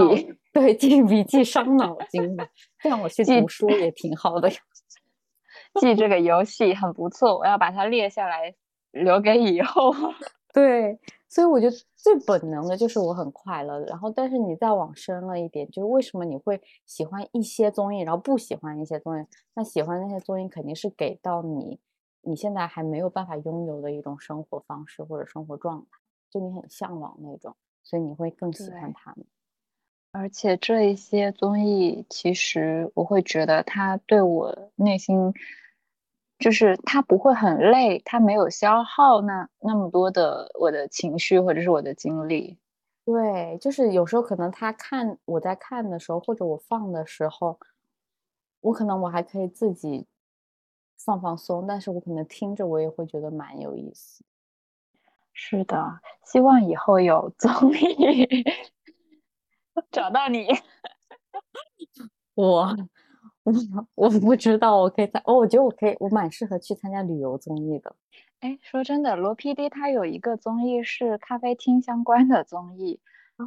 [0.54, 2.48] 对，记笔记伤脑筋的。
[2.80, 4.56] 这样我去 读书也挺好的呀。
[5.82, 8.56] 记这个游戏很不错，我要把它列下来，
[8.92, 9.94] 留给以后。
[10.54, 13.80] 对，所以我觉得最本能的就是我很快乐。
[13.82, 19.26] 然后，但是你再往深了一点，就是为什么你会喜欢一些综艺，然后不喜欢一些综艺？
[19.54, 21.80] 那喜欢那些综艺肯定是给到你
[22.22, 26.00] 你现在还没有办法拥有的一种生活方式或者生活状态，
[26.30, 27.56] 就你很向往那种。
[27.84, 29.26] 所以你会更喜欢他们，
[30.12, 35.34] 而且这一些综艺，其实我会觉得它对我内心，
[36.38, 42.60] 就是它不会很累，它没有消耗那那么多的我的情绪或者是我的精力。
[43.04, 47.60] 对，就是有时候可能他看我在看的时候，或者我放的时候，
[48.62, 50.06] 我可能我还可以自己
[51.06, 54.24] 放放松，但是我可能听着我也会觉得蛮有意思。
[55.34, 58.44] 是的，希望以后有综艺
[59.92, 60.48] 找到你。
[62.36, 62.76] 我
[63.44, 63.54] 我
[63.96, 67.96] 我不知道，我可以在哦，我觉得我可以，我蛮适合去参加旅游综艺的。
[68.42, 73.00] 哎，说真的，罗 PD 他有一个综艺是咖啡厅相关的综艺
[73.38, 73.46] 啊。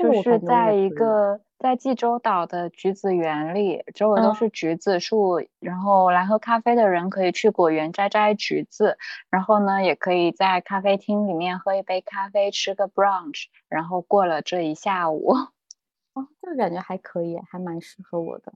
[0.00, 8.96] 就是在一个在济州岛的橘子园里，周围都是橘子树，然后来喝咖啡的人可以去果园摘摘橘子，
[9.28, 15.34] 然后呢，也可以在咖啡厅里面喝一杯咖啡，吃个 brunch，然后过了这一下午。
[16.14, 18.52] 哦，这个感觉还可以，还蛮适合我的。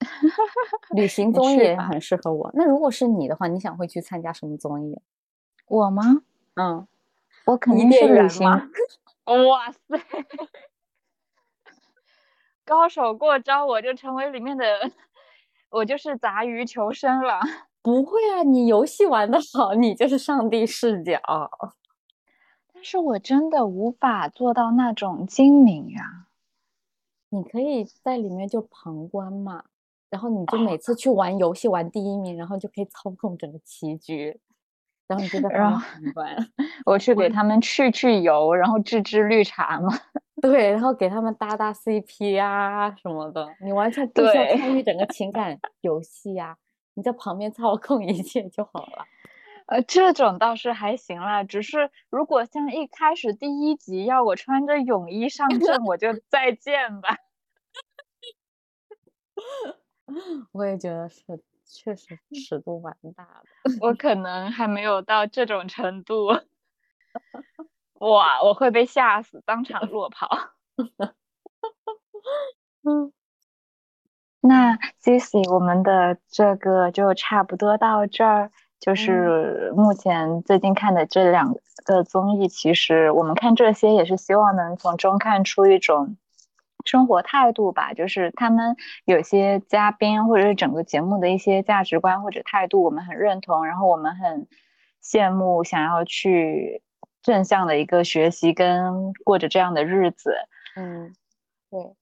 [0.94, 2.50] 旅行综艺也很适合我。
[2.54, 5.00] 那如果是你的话，你想会去参加什么综艺？
[5.66, 6.22] 我吗？
[6.54, 6.86] 嗯，
[7.46, 8.46] 我肯定是旅行。
[9.26, 9.78] 哇塞！
[12.64, 14.64] 高手过招，我就成为里面的，
[15.70, 17.40] 我就是杂鱼求生了。
[17.82, 21.20] 不会啊，你游戏玩的好，你就是上帝视角。
[22.72, 26.26] 但是我真的无法做到那种精明呀。
[27.28, 29.64] 你可以在里面就旁观嘛，
[30.10, 34.40] 然后你就每次去玩游戏玩第一名，然后就可以操控整个棋局。
[35.06, 35.82] 然后你就在旁
[36.14, 36.36] 边
[36.84, 39.88] 我去给他们去去油，然后制制绿茶嘛。
[40.42, 46.56] 对，然后给他们搭搭 CP 啊什么的，你完全不需要参与 整个情感游戏呀，
[46.94, 49.06] 你在旁边操控一切就好了。
[49.66, 57.16] 呃，这种倒是还行啦，只是如果像一开始第一集要我穿着泳衣上阵，我就再见吧。
[60.52, 61.22] 我也觉得是。
[61.66, 63.72] 确实尺度蛮大的。
[63.80, 66.28] 我可能还没有到这种程度。
[67.94, 70.28] 哇，我会被吓死，当场落跑。
[72.84, 73.12] 嗯，
[74.40, 78.50] 那 Cici，我们的这个就差不多到这儿。
[78.78, 81.54] 就是目前最近看的这两
[81.86, 86.18] 个综艺，其实我们看这些也是希望能从中看出一种
[86.86, 87.92] 生活态度吧。
[87.92, 88.74] 就是他们
[89.04, 94.48] 有些嘉宾或者是整个节目的一些价值观或者态度，我们很认同，然后我们很
[95.02, 96.82] 羡慕，想要去
[97.20, 100.34] 正向的一个学习跟过着这样的日子。
[100.76, 101.14] 嗯，
[101.70, 101.94] 对，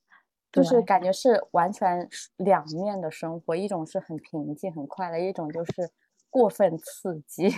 [0.53, 5.91] 就是感觉是完全两面的生活，一种是很平静很快乐，一种就是。
[6.35, 7.49] 过分刺激，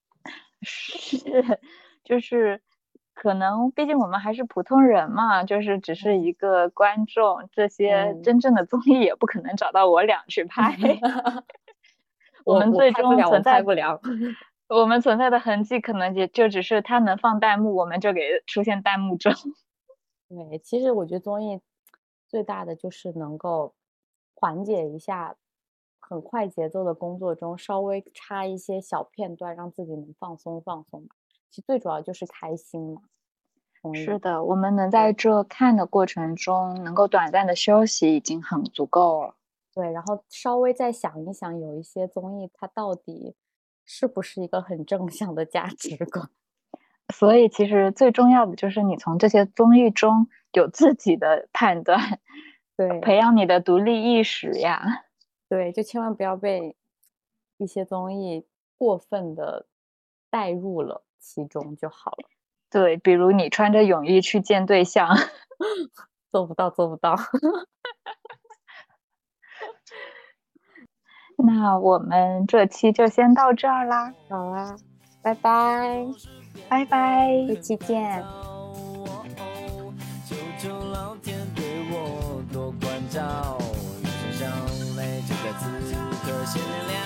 [0.62, 1.58] 是，
[2.04, 2.62] 就是
[3.22, 10.76] 可能，毕竟我们还是普通人嘛，就是只是一个观众，这些真正的综艺也不可能找到我俩去拍。
[12.44, 14.00] 我们最终存在不了，
[14.68, 19.32] 我们存在的痕迹可能也就只是他能放弹幕，我们就给出现弹幕中。
[20.28, 21.60] 对，其实我觉得综艺
[22.26, 23.72] 最大的就是能够
[24.34, 25.36] 缓解一下。
[26.00, 31.14] 很快节奏的工作中，稍微插一些小片段，让自己能放松放松吧。
[31.52, 33.02] 其实最主要就是开心嘛。
[33.94, 39.34] 是的，我们能在这看的过程中，能够短暂的休息，已经很足够了。
[39.74, 43.34] 对，然后稍微再想一想，有一些综艺它到底
[43.84, 46.30] 是不是一个很正向的价值观？
[47.12, 52.20] 所以，其实最重要的就是你从这些综艺中有自己的判断，
[52.76, 55.04] 对，培养你的独立意识呀。
[55.50, 56.76] 对，就千万不要被
[57.58, 58.46] 一些综艺
[58.78, 59.66] 过分的
[60.30, 62.28] 带入了其中就好了。
[62.68, 65.08] 对，比如你穿着泳衣去见对象，
[66.32, 67.16] 做不到，做不到。
[71.38, 74.12] 那我们这期就先到这儿啦。
[74.28, 74.76] 好啊，
[75.22, 76.06] 拜拜，
[76.68, 78.24] 拜拜，一期见。
[85.52, 85.94] 此
[86.24, 87.01] 刻，鲜年